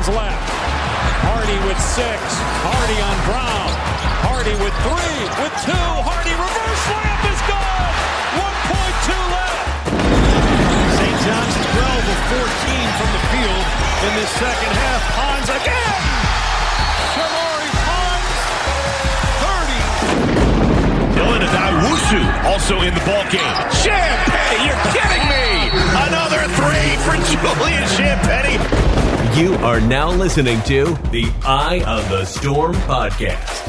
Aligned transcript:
seconds 0.00 0.16
left. 0.16 0.48
Hardy 1.28 1.58
with 1.68 1.80
six. 1.80 2.20
Hardy 2.64 2.98
on 3.04 3.16
Brown. 3.28 3.68
Hardy 4.24 4.56
with 4.56 4.72
three. 4.84 5.20
With 5.44 5.54
two. 5.64 5.88
Hardy 6.00 6.32
reverse 6.32 6.84
layup 6.88 7.24
is 7.28 7.40
good. 7.44 7.92
1.2 8.40 9.12
left. 9.36 9.92
St. 10.96 11.18
John's 11.24 11.56
12 11.76 12.12
of 12.14 12.18
14 12.32 12.96
from 12.96 13.10
the 13.12 13.22
field 13.28 13.64
in 14.08 14.12
this 14.16 14.30
second 14.40 14.72
half. 14.72 15.00
Ponds 15.20 15.48
again. 15.52 16.00
Shamorie 17.12 17.74
Ponds, 17.84 18.36
30. 19.44 19.80
Dylan 21.18 21.42
Addae-Wusu 21.44 22.22
also 22.48 22.80
in 22.80 22.94
the 22.94 23.04
ball 23.04 23.24
game. 23.28 23.56
Champagnie, 23.74 24.64
you're 24.64 24.84
kidding 24.96 25.26
me! 25.28 25.68
Another 26.08 26.29
three 26.54 26.96
for 27.04 27.14
Julian 27.30 27.84
Champagnie. 27.84 29.40
You 29.40 29.54
are 29.64 29.80
now 29.80 30.10
listening 30.10 30.60
to 30.62 30.84
the 31.10 31.32
Eye 31.44 31.80
on 31.86 32.10
the 32.10 32.24
Storm 32.24 32.74
podcast. 32.74 33.68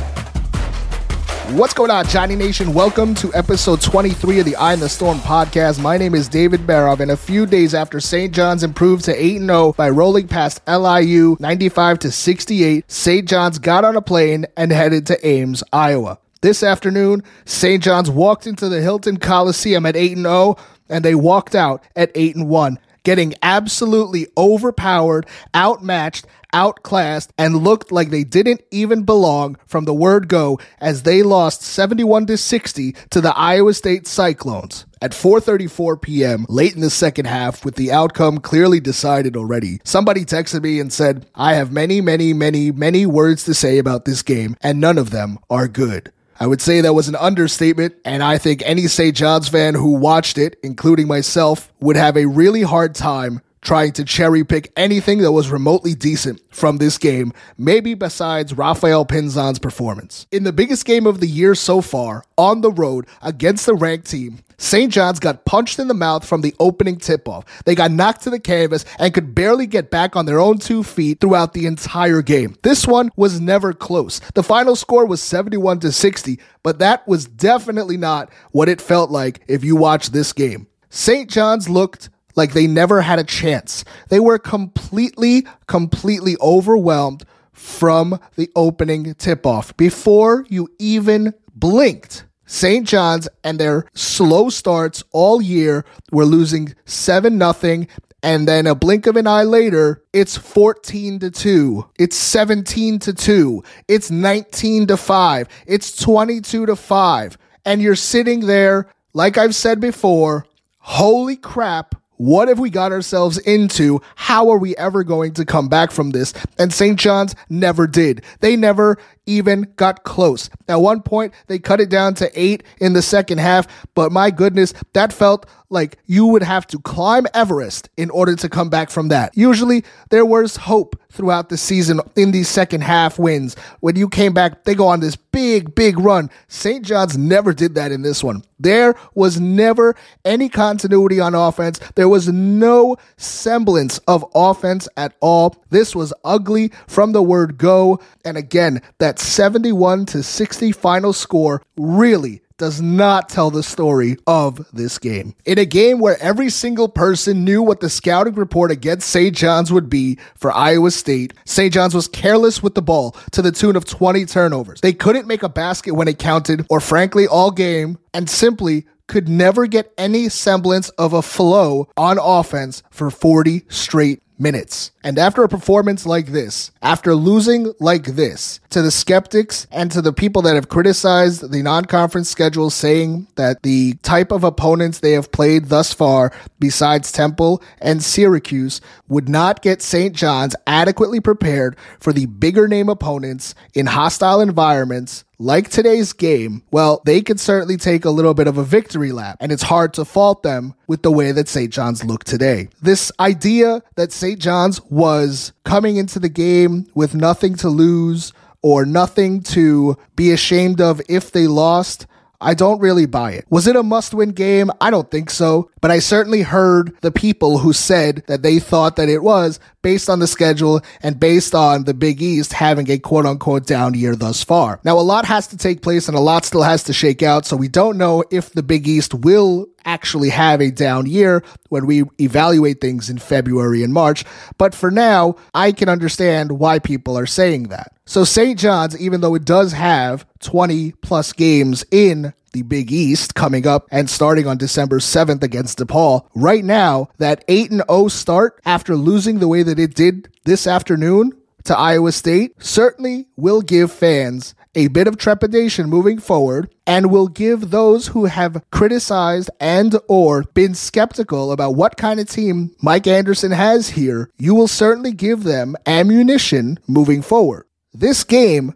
What's 1.55 1.73
going 1.73 1.91
on, 1.91 2.07
Johnny 2.07 2.35
Nation? 2.35 2.73
Welcome 2.73 3.13
to 3.15 3.31
episode 3.35 3.81
23 3.81 4.39
of 4.39 4.45
the 4.45 4.55
Eye 4.55 4.73
on 4.73 4.79
the 4.79 4.89
Storm 4.89 5.19
podcast. 5.19 5.79
My 5.79 5.97
name 5.97 6.15
is 6.15 6.27
David 6.27 6.61
Barov, 6.61 7.01
and 7.01 7.11
a 7.11 7.17
few 7.17 7.45
days 7.45 7.75
after 7.75 7.99
St. 7.99 8.33
John's 8.33 8.63
improved 8.63 9.05
to 9.05 9.13
8 9.15 9.39
0 9.39 9.73
by 9.73 9.89
rolling 9.89 10.27
past 10.27 10.61
LIU 10.67 11.37
95 11.39 11.99
to 11.99 12.11
68, 12.11 12.89
St. 12.91 13.29
John's 13.29 13.59
got 13.59 13.85
on 13.85 13.95
a 13.95 14.01
plane 14.01 14.47
and 14.57 14.71
headed 14.71 15.05
to 15.07 15.27
Ames, 15.27 15.63
Iowa. 15.71 16.17
This 16.41 16.63
afternoon, 16.63 17.21
St. 17.45 17.83
John's 17.83 18.09
walked 18.09 18.47
into 18.47 18.67
the 18.67 18.81
Hilton 18.81 19.17
Coliseum 19.17 19.85
at 19.85 19.95
8 19.95 20.17
0, 20.17 20.55
and 20.91 21.03
they 21.03 21.15
walked 21.15 21.55
out 21.55 21.83
at 21.95 22.11
8 22.13 22.35
and 22.35 22.49
1 22.49 22.77
getting 23.03 23.33
absolutely 23.41 24.27
overpowered, 24.37 25.25
outmatched, 25.55 26.25
outclassed, 26.53 27.31
and 27.37 27.63
looked 27.63 27.91
like 27.91 28.09
they 28.09 28.23
didn't 28.23 28.61
even 28.71 29.03
belong 29.03 29.57
from 29.65 29.85
the 29.85 29.93
word 29.93 30.27
go 30.27 30.59
as 30.79 31.03
they 31.03 31.23
lost 31.23 31.61
71 31.61 32.25
to 32.27 32.37
60 32.37 32.91
to 33.09 33.21
the 33.21 33.35
Iowa 33.37 33.73
State 33.73 34.05
Cyclones. 34.07 34.85
At 35.01 35.13
4:34 35.13 35.99
p.m. 35.99 36.45
late 36.47 36.75
in 36.75 36.81
the 36.81 36.91
second 36.91 37.25
half 37.25 37.65
with 37.65 37.75
the 37.75 37.91
outcome 37.91 38.37
clearly 38.37 38.79
decided 38.79 39.35
already. 39.35 39.79
Somebody 39.83 40.25
texted 40.25 40.61
me 40.61 40.79
and 40.79 40.93
said, 40.93 41.25
"I 41.33 41.55
have 41.55 41.71
many, 41.71 42.01
many, 42.01 42.33
many, 42.33 42.71
many 42.71 43.07
words 43.07 43.43
to 43.45 43.55
say 43.55 43.79
about 43.79 44.05
this 44.05 44.21
game 44.21 44.55
and 44.61 44.79
none 44.79 44.99
of 44.99 45.09
them 45.09 45.39
are 45.49 45.67
good." 45.67 46.11
I 46.41 46.47
would 46.47 46.59
say 46.59 46.81
that 46.81 46.95
was 46.95 47.07
an 47.07 47.15
understatement, 47.15 47.93
and 48.03 48.23
I 48.23 48.39
think 48.39 48.63
any 48.65 48.87
St. 48.87 49.15
John's 49.15 49.47
fan 49.47 49.75
who 49.75 49.91
watched 49.91 50.39
it, 50.39 50.57
including 50.63 51.07
myself, 51.07 51.71
would 51.79 51.95
have 51.95 52.17
a 52.17 52.25
really 52.25 52.63
hard 52.63 52.95
time 52.95 53.41
trying 53.61 53.91
to 53.93 54.03
cherry 54.03 54.43
pick 54.43 54.71
anything 54.75 55.19
that 55.19 55.31
was 55.31 55.51
remotely 55.51 55.93
decent 55.93 56.41
from 56.53 56.77
this 56.77 56.97
game, 56.97 57.31
maybe 57.57 57.93
besides 57.93 58.53
Rafael 58.57 59.05
Pinzon's 59.05 59.59
performance. 59.59 60.25
In 60.31 60.43
the 60.43 60.53
biggest 60.53 60.85
game 60.85 61.05
of 61.05 61.19
the 61.19 61.27
year 61.27 61.55
so 61.55 61.81
far, 61.81 62.23
on 62.37 62.61
the 62.61 62.71
road 62.71 63.05
against 63.21 63.65
the 63.65 63.75
ranked 63.75 64.09
team, 64.09 64.39
St. 64.57 64.93
John's 64.93 65.19
got 65.19 65.45
punched 65.45 65.79
in 65.79 65.87
the 65.87 65.93
mouth 65.95 66.23
from 66.23 66.41
the 66.41 66.55
opening 66.59 66.97
tip 66.97 67.27
off. 67.27 67.45
They 67.65 67.73
got 67.73 67.91
knocked 67.91 68.21
to 68.23 68.29
the 68.29 68.39
canvas 68.39 68.85
and 68.99 69.11
could 69.11 69.33
barely 69.33 69.65
get 69.65 69.89
back 69.89 70.15
on 70.15 70.27
their 70.27 70.39
own 70.39 70.59
two 70.59 70.83
feet 70.83 71.19
throughout 71.19 71.53
the 71.53 71.65
entire 71.65 72.21
game. 72.21 72.55
This 72.61 72.85
one 72.85 73.09
was 73.15 73.39
never 73.39 73.73
close. 73.73 74.19
The 74.35 74.43
final 74.43 74.75
score 74.75 75.05
was 75.05 75.21
71 75.21 75.79
to 75.79 75.91
60, 75.91 76.39
but 76.61 76.77
that 76.77 77.07
was 77.07 77.25
definitely 77.25 77.97
not 77.97 78.31
what 78.51 78.69
it 78.69 78.81
felt 78.81 79.09
like 79.09 79.41
if 79.47 79.63
you 79.63 79.75
watched 79.75 80.13
this 80.13 80.31
game. 80.31 80.67
St. 80.91 81.29
John's 81.29 81.67
looked 81.67 82.09
like 82.35 82.53
they 82.53 82.67
never 82.67 83.01
had 83.01 83.19
a 83.19 83.23
chance. 83.23 83.83
They 84.09 84.19
were 84.19 84.39
completely, 84.39 85.45
completely 85.67 86.35
overwhelmed 86.41 87.23
from 87.51 88.19
the 88.35 88.49
opening 88.55 89.13
tip 89.15 89.45
off 89.45 89.75
before 89.77 90.45
you 90.49 90.69
even 90.79 91.33
blinked. 91.53 92.25
St. 92.45 92.85
John's 92.85 93.29
and 93.43 93.59
their 93.59 93.85
slow 93.93 94.49
starts 94.49 95.03
all 95.11 95.41
year 95.41 95.85
were 96.11 96.25
losing 96.25 96.75
7 96.85 97.37
nothing 97.37 97.87
and 98.23 98.47
then 98.47 98.67
a 98.67 98.75
blink 98.75 99.07
of 99.07 99.15
an 99.15 99.25
eye 99.25 99.43
later, 99.43 100.03
it's 100.13 100.37
14 100.37 101.19
to 101.19 101.31
2. 101.31 101.89
It's 101.97 102.15
17 102.15 102.99
to 102.99 103.13
2. 103.13 103.63
It's 103.87 104.11
19 104.11 104.87
to 104.87 104.97
5. 104.97 105.47
It's 105.65 105.95
22 105.95 106.67
to 106.67 106.75
5. 106.75 107.37
And 107.65 107.81
you're 107.81 107.95
sitting 107.95 108.41
there, 108.41 108.87
like 109.13 109.37
I've 109.37 109.55
said 109.55 109.79
before, 109.79 110.45
holy 110.77 111.35
crap, 111.35 111.95
what 112.21 112.49
have 112.49 112.59
we 112.59 112.69
got 112.69 112.91
ourselves 112.91 113.39
into? 113.39 113.99
How 114.15 114.51
are 114.51 114.59
we 114.59 114.75
ever 114.75 115.03
going 115.03 115.33
to 115.33 115.43
come 115.43 115.69
back 115.69 115.89
from 115.89 116.11
this? 116.11 116.35
And 116.59 116.71
St. 116.71 116.99
John's 116.99 117.33
never 117.49 117.87
did. 117.87 118.23
They 118.41 118.55
never 118.55 118.99
even 119.37 119.71
got 119.75 120.03
close. 120.03 120.49
At 120.67 120.81
one 120.81 121.01
point, 121.01 121.33
they 121.47 121.59
cut 121.59 121.81
it 121.81 121.89
down 121.89 122.13
to 122.15 122.29
eight 122.39 122.63
in 122.79 122.93
the 122.93 123.01
second 123.01 123.39
half, 123.39 123.67
but 123.95 124.11
my 124.11 124.31
goodness, 124.31 124.73
that 124.93 125.13
felt 125.13 125.45
like 125.71 125.97
you 126.05 126.25
would 126.27 126.43
have 126.43 126.67
to 126.67 126.79
climb 126.79 127.25
Everest 127.33 127.89
in 127.97 128.09
order 128.09 128.35
to 128.35 128.49
come 128.49 128.69
back 128.69 128.89
from 128.89 129.07
that. 129.07 129.35
Usually, 129.35 129.83
there 130.09 130.25
was 130.25 130.57
hope 130.57 130.99
throughout 131.09 131.49
the 131.49 131.57
season 131.57 131.99
in 132.15 132.31
these 132.31 132.49
second 132.49 132.81
half 132.81 133.17
wins. 133.17 133.55
When 133.79 133.95
you 133.95 134.09
came 134.09 134.33
back, 134.33 134.63
they 134.63 134.75
go 134.75 134.87
on 134.87 134.99
this 134.99 135.15
big, 135.15 135.73
big 135.73 135.97
run. 135.97 136.29
St. 136.47 136.85
John's 136.85 137.17
never 137.17 137.53
did 137.53 137.75
that 137.75 137.91
in 137.91 138.01
this 138.01 138.23
one. 138.23 138.43
There 138.59 138.95
was 139.15 139.39
never 139.39 139.95
any 140.23 140.49
continuity 140.49 141.19
on 141.19 141.33
offense. 141.33 141.79
There 141.95 142.09
was 142.09 142.27
no 142.27 142.97
semblance 143.17 143.97
of 143.99 144.25
offense 144.35 144.87
at 144.97 145.15
all. 145.19 145.55
This 145.69 145.95
was 145.95 146.13
ugly 146.23 146.71
from 146.87 147.13
the 147.13 147.23
word 147.23 147.57
go. 147.57 147.99
And 148.23 148.37
again, 148.37 148.81
that 148.99 149.19
71 149.21 150.05
to 150.07 150.23
60 150.23 150.71
final 150.71 151.13
score 151.13 151.61
really 151.77 152.41
does 152.61 152.79
not 152.79 153.27
tell 153.27 153.49
the 153.49 153.63
story 153.63 154.15
of 154.27 154.63
this 154.71 154.99
game. 154.99 155.33
In 155.45 155.57
a 155.57 155.65
game 155.65 155.97
where 155.97 156.21
every 156.21 156.51
single 156.51 156.87
person 156.87 157.43
knew 157.43 157.63
what 157.63 157.79
the 157.79 157.89
scouting 157.89 158.35
report 158.35 158.69
against 158.69 159.09
St. 159.09 159.35
John's 159.35 159.71
would 159.71 159.89
be 159.89 160.19
for 160.35 160.51
Iowa 160.51 160.91
State, 160.91 161.33
St. 161.43 161.73
John's 161.73 161.95
was 161.95 162.07
careless 162.07 162.61
with 162.61 162.75
the 162.75 162.81
ball 162.83 163.15
to 163.31 163.41
the 163.41 163.51
tune 163.51 163.75
of 163.75 163.85
20 163.85 164.25
turnovers. 164.25 164.79
They 164.81 164.93
couldn't 164.93 165.25
make 165.25 165.41
a 165.41 165.49
basket 165.49 165.95
when 165.95 166.07
it 166.07 166.19
counted, 166.19 166.67
or 166.69 166.79
frankly, 166.79 167.25
all 167.25 167.49
game, 167.49 167.97
and 168.13 168.29
simply 168.29 168.85
could 169.07 169.27
never 169.27 169.65
get 169.65 169.91
any 169.97 170.29
semblance 170.29 170.89
of 170.89 171.13
a 171.13 171.23
flow 171.23 171.89
on 171.97 172.19
offense 172.21 172.83
for 172.91 173.09
40 173.09 173.65
straight 173.69 174.21
minutes. 174.41 174.91
And 175.03 175.17
after 175.17 175.43
a 175.43 175.49
performance 175.49 176.05
like 176.05 176.27
this, 176.27 176.71
after 176.81 177.15
losing 177.15 177.73
like 177.79 178.05
this 178.05 178.59
to 178.71 178.81
the 178.81 178.91
skeptics 178.91 179.67
and 179.71 179.91
to 179.91 180.01
the 180.01 180.13
people 180.13 180.41
that 180.43 180.55
have 180.55 180.69
criticized 180.69 181.51
the 181.51 181.61
non 181.61 181.85
conference 181.85 182.29
schedule, 182.29 182.69
saying 182.69 183.27
that 183.35 183.61
the 183.63 183.93
type 184.03 184.31
of 184.31 184.43
opponents 184.43 184.99
they 184.99 185.11
have 185.11 185.31
played 185.31 185.65
thus 185.65 185.93
far, 185.93 186.33
besides 186.59 187.11
Temple 187.11 187.61
and 187.79 188.03
Syracuse, 188.03 188.81
would 189.07 189.29
not 189.29 189.61
get 189.61 189.81
St. 189.81 190.15
John's 190.15 190.55
adequately 190.65 191.19
prepared 191.19 191.77
for 191.99 192.11
the 192.11 192.25
bigger 192.25 192.67
name 192.67 192.89
opponents 192.89 193.53
in 193.73 193.85
hostile 193.85 194.41
environments 194.41 195.23
like 195.41 195.69
today's 195.69 196.13
game, 196.13 196.61
well, 196.71 197.01
they 197.05 197.21
could 197.21 197.39
certainly 197.39 197.75
take 197.75 198.05
a 198.05 198.11
little 198.11 198.35
bit 198.35 198.47
of 198.47 198.59
a 198.59 198.63
victory 198.63 199.11
lap, 199.11 199.37
and 199.39 199.51
it's 199.51 199.63
hard 199.63 199.93
to 199.95 200.05
fault 200.05 200.43
them 200.43 200.75
with 200.87 201.01
the 201.01 201.11
way 201.11 201.31
that 201.31 201.47
St. 201.47 201.73
John's 201.73 202.03
look 202.03 202.23
today. 202.23 202.69
This 202.81 203.11
idea 203.19 203.81
that 203.95 204.11
St. 204.11 204.39
John's 204.39 204.79
was 204.83 205.51
coming 205.65 205.97
into 205.97 206.19
the 206.19 206.29
game 206.29 206.85
with 206.93 207.15
nothing 207.15 207.55
to 207.55 207.69
lose 207.69 208.33
or 208.61 208.85
nothing 208.85 209.41
to 209.41 209.97
be 210.15 210.31
ashamed 210.31 210.79
of 210.79 211.01
if 211.09 211.31
they 211.31 211.47
lost. 211.47 212.05
I 212.41 212.55
don't 212.55 212.79
really 212.79 213.05
buy 213.05 213.33
it. 213.33 213.45
Was 213.49 213.67
it 213.67 213.75
a 213.75 213.83
must 213.83 214.13
win 214.13 214.31
game? 214.31 214.71
I 214.81 214.89
don't 214.89 215.09
think 215.09 215.29
so. 215.29 215.69
But 215.79 215.91
I 215.91 215.99
certainly 215.99 216.41
heard 216.41 216.95
the 217.01 217.11
people 217.11 217.59
who 217.59 217.73
said 217.73 218.23
that 218.27 218.41
they 218.41 218.59
thought 218.59 218.95
that 218.95 219.09
it 219.09 219.23
was 219.23 219.59
based 219.81 220.09
on 220.09 220.19
the 220.19 220.27
schedule 220.27 220.81
and 221.01 221.19
based 221.19 221.55
on 221.55 221.85
the 221.85 221.93
Big 221.93 222.21
East 222.21 222.53
having 222.53 222.89
a 222.89 222.99
quote 222.99 223.25
unquote 223.25 223.65
down 223.65 223.93
year 223.93 224.15
thus 224.15 224.43
far. 224.43 224.79
Now, 224.83 224.97
a 224.97 225.01
lot 225.01 225.25
has 225.25 225.47
to 225.47 225.57
take 225.57 225.81
place 225.81 226.07
and 226.07 226.17
a 226.17 226.21
lot 226.21 226.45
still 226.45 226.63
has 226.63 226.83
to 226.83 226.93
shake 226.93 227.23
out. 227.23 227.45
So 227.45 227.55
we 227.55 227.67
don't 227.67 227.97
know 227.97 228.23
if 228.31 228.51
the 228.51 228.63
Big 228.63 228.87
East 228.87 229.13
will 229.13 229.67
actually 229.85 230.29
have 230.29 230.61
a 230.61 230.71
down 230.71 231.05
year 231.05 231.43
when 231.69 231.85
we 231.85 232.03
evaluate 232.19 232.81
things 232.81 233.09
in 233.09 233.17
February 233.17 233.83
and 233.83 233.93
March. 233.93 234.23
But 234.57 234.75
for 234.75 234.91
now, 234.91 235.35
I 235.53 235.71
can 235.71 235.89
understand 235.89 236.53
why 236.53 236.79
people 236.79 237.17
are 237.17 237.25
saying 237.25 237.69
that. 237.69 237.93
So 238.05 238.23
St. 238.23 238.59
John's, 238.59 238.99
even 238.99 239.21
though 239.21 239.35
it 239.35 239.45
does 239.45 239.73
have 239.73 240.25
20 240.39 240.91
plus 241.01 241.33
games 241.33 241.85
in 241.91 242.33
the 242.53 242.63
Big 242.63 242.91
East 242.91 243.35
coming 243.35 243.65
up 243.65 243.87
and 243.91 244.09
starting 244.09 244.47
on 244.47 244.57
December 244.57 244.99
7th 244.99 245.43
against 245.43 245.79
DePaul. 245.79 246.27
Right 246.35 246.63
now, 246.63 247.09
that 247.17 247.45
8 247.47 247.71
and 247.71 247.83
0 247.89 248.09
start 248.09 248.59
after 248.65 248.95
losing 248.95 249.39
the 249.39 249.47
way 249.47 249.63
that 249.63 249.79
it 249.79 249.95
did 249.95 250.29
this 250.43 250.67
afternoon 250.67 251.31
to 251.63 251.77
Iowa 251.77 252.11
State 252.11 252.61
certainly 252.61 253.27
will 253.35 253.61
give 253.61 253.91
fans 253.91 254.55
a 254.75 254.87
bit 254.87 255.07
of 255.07 255.17
trepidation 255.17 255.89
moving 255.89 256.19
forward 256.19 256.73
and 256.87 257.11
will 257.11 257.27
give 257.27 257.69
those 257.69 258.07
who 258.07 258.25
have 258.25 258.63
criticized 258.71 259.49
and 259.59 259.95
or 260.07 260.43
been 260.53 260.73
skeptical 260.73 261.51
about 261.51 261.75
what 261.75 261.97
kind 261.97 262.19
of 262.19 262.29
team 262.29 262.75
Mike 262.81 263.07
Anderson 263.07 263.51
has 263.51 263.89
here, 263.89 264.29
you 264.37 264.55
will 264.55 264.67
certainly 264.67 265.11
give 265.11 265.43
them 265.43 265.75
ammunition 265.85 266.79
moving 266.87 267.21
forward. 267.21 267.65
This 267.93 268.23
game 268.23 268.73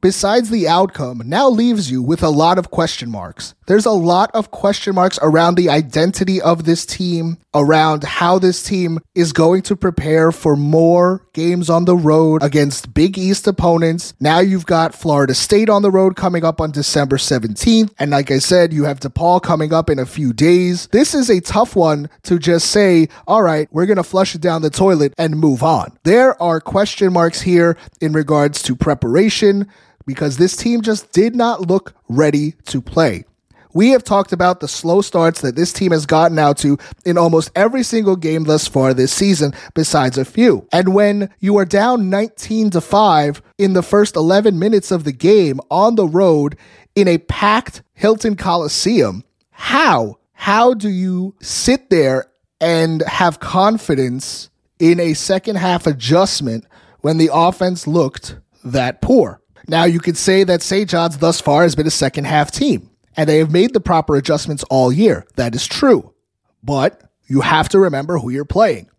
besides 0.00 0.50
the 0.50 0.68
outcome, 0.68 1.22
now 1.24 1.48
leaves 1.48 1.90
you 1.90 2.02
with 2.02 2.22
a 2.22 2.30
lot 2.30 2.58
of 2.58 2.70
question 2.70 3.10
marks. 3.10 3.54
There's 3.66 3.86
a 3.86 3.92
lot 3.92 4.32
of 4.34 4.50
question 4.50 4.96
marks 4.96 5.18
around 5.22 5.54
the 5.54 5.70
identity 5.70 6.42
of 6.42 6.64
this 6.64 6.84
team, 6.84 7.38
around 7.54 8.02
how 8.02 8.40
this 8.40 8.64
team 8.64 8.98
is 9.14 9.32
going 9.32 9.62
to 9.62 9.76
prepare 9.76 10.32
for 10.32 10.56
more 10.56 11.24
games 11.34 11.70
on 11.70 11.84
the 11.84 11.96
road 11.96 12.42
against 12.42 12.92
Big 12.94 13.16
East 13.16 13.46
opponents. 13.46 14.12
Now 14.18 14.40
you've 14.40 14.66
got 14.66 14.92
Florida 14.92 15.34
State 15.34 15.68
on 15.68 15.82
the 15.82 15.90
road 15.90 16.16
coming 16.16 16.44
up 16.44 16.60
on 16.60 16.72
December 16.72 17.16
17th. 17.16 17.92
And 17.98 18.10
like 18.10 18.32
I 18.32 18.38
said, 18.38 18.72
you 18.72 18.84
have 18.84 18.98
DePaul 18.98 19.40
coming 19.40 19.72
up 19.72 19.88
in 19.88 20.00
a 20.00 20.06
few 20.06 20.32
days. 20.32 20.88
This 20.88 21.14
is 21.14 21.30
a 21.30 21.40
tough 21.40 21.76
one 21.76 22.10
to 22.24 22.40
just 22.40 22.72
say, 22.72 23.08
all 23.28 23.42
right, 23.42 23.68
we're 23.70 23.86
going 23.86 23.98
to 23.98 24.02
flush 24.02 24.34
it 24.34 24.40
down 24.40 24.62
the 24.62 24.70
toilet 24.70 25.14
and 25.16 25.38
move 25.38 25.62
on. 25.62 25.96
There 26.02 26.40
are 26.42 26.60
question 26.60 27.12
marks 27.12 27.40
here 27.40 27.76
in 28.00 28.12
regards 28.14 28.62
to 28.64 28.74
preparation 28.74 29.68
because 30.06 30.36
this 30.36 30.56
team 30.56 30.82
just 30.82 31.12
did 31.12 31.34
not 31.34 31.68
look 31.68 31.94
ready 32.08 32.52
to 32.66 32.80
play. 32.80 33.24
We 33.72 33.90
have 33.90 34.02
talked 34.02 34.32
about 34.32 34.60
the 34.60 34.68
slow 34.68 35.00
starts 35.00 35.42
that 35.42 35.54
this 35.54 35.72
team 35.72 35.92
has 35.92 36.04
gotten 36.04 36.38
out 36.38 36.58
to 36.58 36.76
in 37.04 37.16
almost 37.16 37.52
every 37.54 37.84
single 37.84 38.16
game 38.16 38.44
thus 38.44 38.66
far 38.66 38.92
this 38.92 39.12
season, 39.12 39.54
besides 39.74 40.18
a 40.18 40.24
few. 40.24 40.66
And 40.72 40.92
when 40.92 41.30
you 41.38 41.56
are 41.58 41.64
down 41.64 42.10
19 42.10 42.70
to 42.70 42.80
5 42.80 43.42
in 43.58 43.74
the 43.74 43.82
first 43.82 44.16
11 44.16 44.58
minutes 44.58 44.90
of 44.90 45.04
the 45.04 45.12
game 45.12 45.60
on 45.70 45.94
the 45.94 46.06
road 46.06 46.56
in 46.96 47.06
a 47.06 47.18
packed 47.18 47.82
Hilton 47.94 48.34
Coliseum, 48.34 49.22
how? 49.50 50.18
How 50.32 50.74
do 50.74 50.88
you 50.88 51.34
sit 51.40 51.90
there 51.90 52.26
and 52.60 53.02
have 53.02 53.40
confidence 53.40 54.50
in 54.78 54.98
a 54.98 55.14
second 55.14 55.56
half 55.56 55.86
adjustment 55.86 56.64
when 57.02 57.18
the 57.18 57.30
offense 57.32 57.86
looked 57.86 58.36
that 58.64 59.00
poor? 59.00 59.40
Now, 59.68 59.84
you 59.84 60.00
could 60.00 60.16
say 60.16 60.44
that 60.44 60.62
St. 60.62 60.88
John's 60.88 61.18
thus 61.18 61.40
far 61.40 61.62
has 61.62 61.74
been 61.74 61.86
a 61.86 61.90
second 61.90 62.24
half 62.24 62.50
team, 62.50 62.90
and 63.16 63.28
they 63.28 63.38
have 63.38 63.50
made 63.52 63.72
the 63.72 63.80
proper 63.80 64.16
adjustments 64.16 64.64
all 64.70 64.92
year. 64.92 65.26
That 65.36 65.54
is 65.54 65.66
true. 65.66 66.14
But 66.62 67.02
you 67.26 67.40
have 67.40 67.68
to 67.70 67.78
remember 67.78 68.18
who 68.18 68.30
you're 68.30 68.44
playing. 68.44 68.90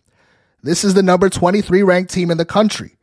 This 0.63 0.83
is 0.83 0.93
the 0.93 1.03
number 1.03 1.29
23 1.29 1.83
ranked 1.83 2.13
team 2.13 2.31
in 2.31 2.37
the 2.37 2.45
country. 2.45 2.97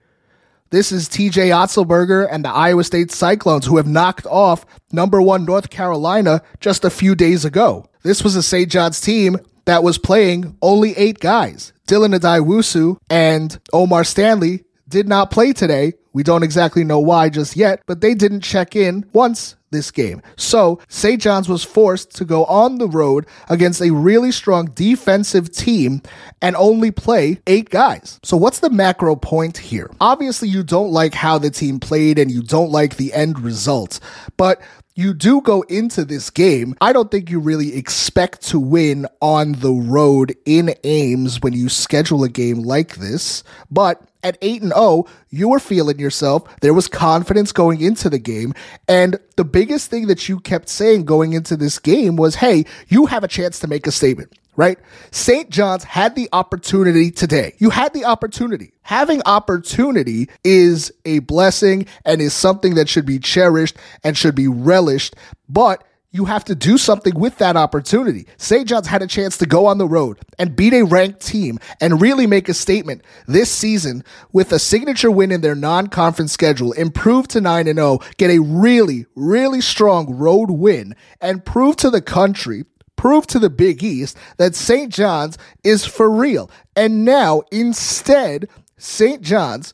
This 0.71 0.93
is 0.93 1.09
TJ 1.09 1.49
Otzelberger 1.49 2.29
and 2.31 2.45
the 2.45 2.51
Iowa 2.51 2.85
State 2.85 3.11
Cyclones, 3.11 3.67
who 3.67 3.79
have 3.79 3.87
knocked 3.87 4.27
off 4.27 4.67
number 4.93 5.21
one 5.23 5.45
North 5.45 5.71
Carolina 5.71 6.43
just 6.61 6.85
a 6.85 6.91
few 6.91 7.15
days 7.15 7.45
ago. 7.45 7.87
This 8.03 8.23
was 8.23 8.37
a 8.37 8.43
St. 8.43 8.71
John's 8.71 9.01
team 9.01 9.39
that 9.65 9.83
was 9.83 9.99
playing 9.99 10.57
only 10.61 10.97
eight 10.97 11.21
guys. 11.21 11.73
Dylan 11.89 12.15
Addae-Wusu 12.15 12.99
and 13.09 13.59
Omar 13.73 14.05
Stanley 14.05 14.65
did 14.89 15.09
not 15.09 15.31
play 15.31 15.53
today 15.53 15.95
we 16.19 16.25
don't 16.25 16.43
exactly 16.43 16.83
know 16.83 16.99
why 16.99 17.29
just 17.29 17.55
yet, 17.55 17.81
but 17.87 18.01
they 18.01 18.13
didn't 18.13 18.41
check 18.41 18.75
in 18.75 19.05
once 19.13 19.55
this 19.71 19.93
game. 19.93 20.21
So 20.35 20.81
St. 20.89 21.23
John's 21.23 21.49
was 21.49 21.63
forced 21.63 22.13
to 22.17 22.25
go 22.25 22.45
on 22.47 22.79
the 22.79 22.89
road 22.89 23.25
against 23.49 23.81
a 23.81 23.93
really 23.93 24.33
strong 24.33 24.67
defensive 24.75 25.53
team 25.53 26.03
and 26.43 26.57
only 26.57 26.91
play 26.91 27.41
eight 27.47 27.71
guys. 27.71 28.19
So 28.25 28.37
what's 28.37 28.59
the 28.59 28.69
macro 28.69 29.15
point 29.15 29.59
here? 29.59 29.93
Obviously, 30.01 30.49
you 30.49 30.65
don't 30.65 30.91
like 30.91 31.15
how 31.15 31.39
the 31.39 31.51
team 31.51 31.79
played 31.79 32.19
and 32.19 32.33
you 32.33 32.43
don't 32.43 32.73
like 32.73 32.97
the 32.97 33.13
end 33.13 33.39
result, 33.39 34.01
but 34.37 34.61
you 34.99 35.15
do 35.15 35.41
go 35.41 35.63
into 35.69 36.05
this 36.05 36.29
game. 36.29 36.75
I 36.81 36.93
don't 36.93 37.09
think 37.09 37.31
you 37.31 37.39
really 37.39 37.77
expect 37.77 38.43
to 38.49 38.59
win 38.59 39.07
on 39.21 39.53
the 39.53 39.71
road 39.71 40.35
in 40.45 40.75
Ames 40.83 41.41
when 41.41 41.53
you 41.53 41.69
schedule 41.69 42.25
a 42.25 42.29
game 42.29 42.65
like 42.65 42.97
this, 42.97 43.45
but 43.71 44.03
at 44.25 44.37
8 44.43 44.63
and 44.63 44.73
0, 44.73 45.07
you 45.31 45.51
were 45.51 45.61
feeling 45.61 46.01
yourself. 46.01 46.43
There 46.63 46.75
was 46.75 46.89
confidence 46.89 47.53
going 47.53 47.81
into 47.81 48.11
the 48.11 48.19
game. 48.19 48.55
And 48.89 49.21
the 49.37 49.45
biggest 49.45 49.89
thing 49.89 50.09
that 50.09 50.29
you 50.29 50.41
kept 50.41 50.69
saying 50.69 51.05
going 51.05 51.33
into 51.33 51.57
this 51.57 51.79
game 51.79 52.17
was, 52.17 52.35
hey, 52.35 52.65
you 52.89 53.07
have 53.07 53.23
a 53.23 53.29
chance 53.29 53.61
to 53.61 53.69
make 53.69 53.87
a 53.87 53.93
statement, 53.93 54.33
right? 54.59 54.77
St. 55.13 55.49
John's 55.51 55.85
had 55.85 56.17
the 56.17 56.29
opportunity 56.33 57.13
today. 57.13 57.55
You 57.59 57.71
had 57.71 57.95
the 57.95 58.05
opportunity. 58.05 58.73
Having 58.83 59.23
opportunity 59.25 60.29
is 60.43 60.93
a 61.05 61.21
blessing 61.21 61.87
and 62.05 62.21
is 62.21 62.35
something 62.35 62.75
that 62.75 62.89
should 62.89 63.07
be 63.07 63.21
cherished 63.21 63.77
and 64.03 64.19
should 64.19 64.35
be 64.35 64.49
relished. 64.49 65.15
But 65.49 65.85
you 66.11 66.25
have 66.25 66.45
to 66.47 66.57
do 66.57 66.77
something 66.77 67.15
with 67.15 67.39
that 67.39 67.57
opportunity. 67.57 68.27
St. 68.37 68.67
John's 68.67 68.89
had 68.89 69.01
a 69.01 69.07
chance 69.07 69.37
to 69.37 69.47
go 69.47 69.67
on 69.67 69.79
the 69.79 69.87
road 69.87 70.19
and 70.41 70.57
beat 70.57 70.73
a 70.73 70.83
ranked 70.83 71.25
team 71.25 71.61
and 71.81 72.01
really 72.01 72.27
make 72.27 72.49
a 72.49 72.55
statement 72.55 73.03
this 73.29 73.53
season 73.53 74.03
with 74.33 74.51
a 74.51 74.59
signature 74.59 75.11
win 75.11 75.31
in 75.31 75.41
their 75.41 75.55
non-conference 75.55 76.33
schedule, 76.33 76.73
improve 76.73 77.29
to 77.29 77.41
9 77.41 77.69
and 77.69 77.79
0, 77.79 78.01
get 78.17 78.31
a 78.31 78.41
really 78.41 79.07
really 79.15 79.61
strong 79.61 80.17
road 80.17 80.51
win 80.51 80.97
and 81.21 81.45
prove 81.45 81.77
to 81.77 81.91
the 81.91 82.03
country 82.03 82.65
prove 82.99 83.27
to 83.29 83.39
the 83.39 83.49
Big 83.49 83.83
East 83.83 84.19
that 84.37 84.55
St. 84.55 84.93
John's 84.93 85.39
is 85.65 85.87
for 85.87 86.11
real. 86.11 86.51
And 86.77 87.07
now 87.07 87.43
instead 87.51 88.49
St. 88.77 89.23
John's 89.23 89.73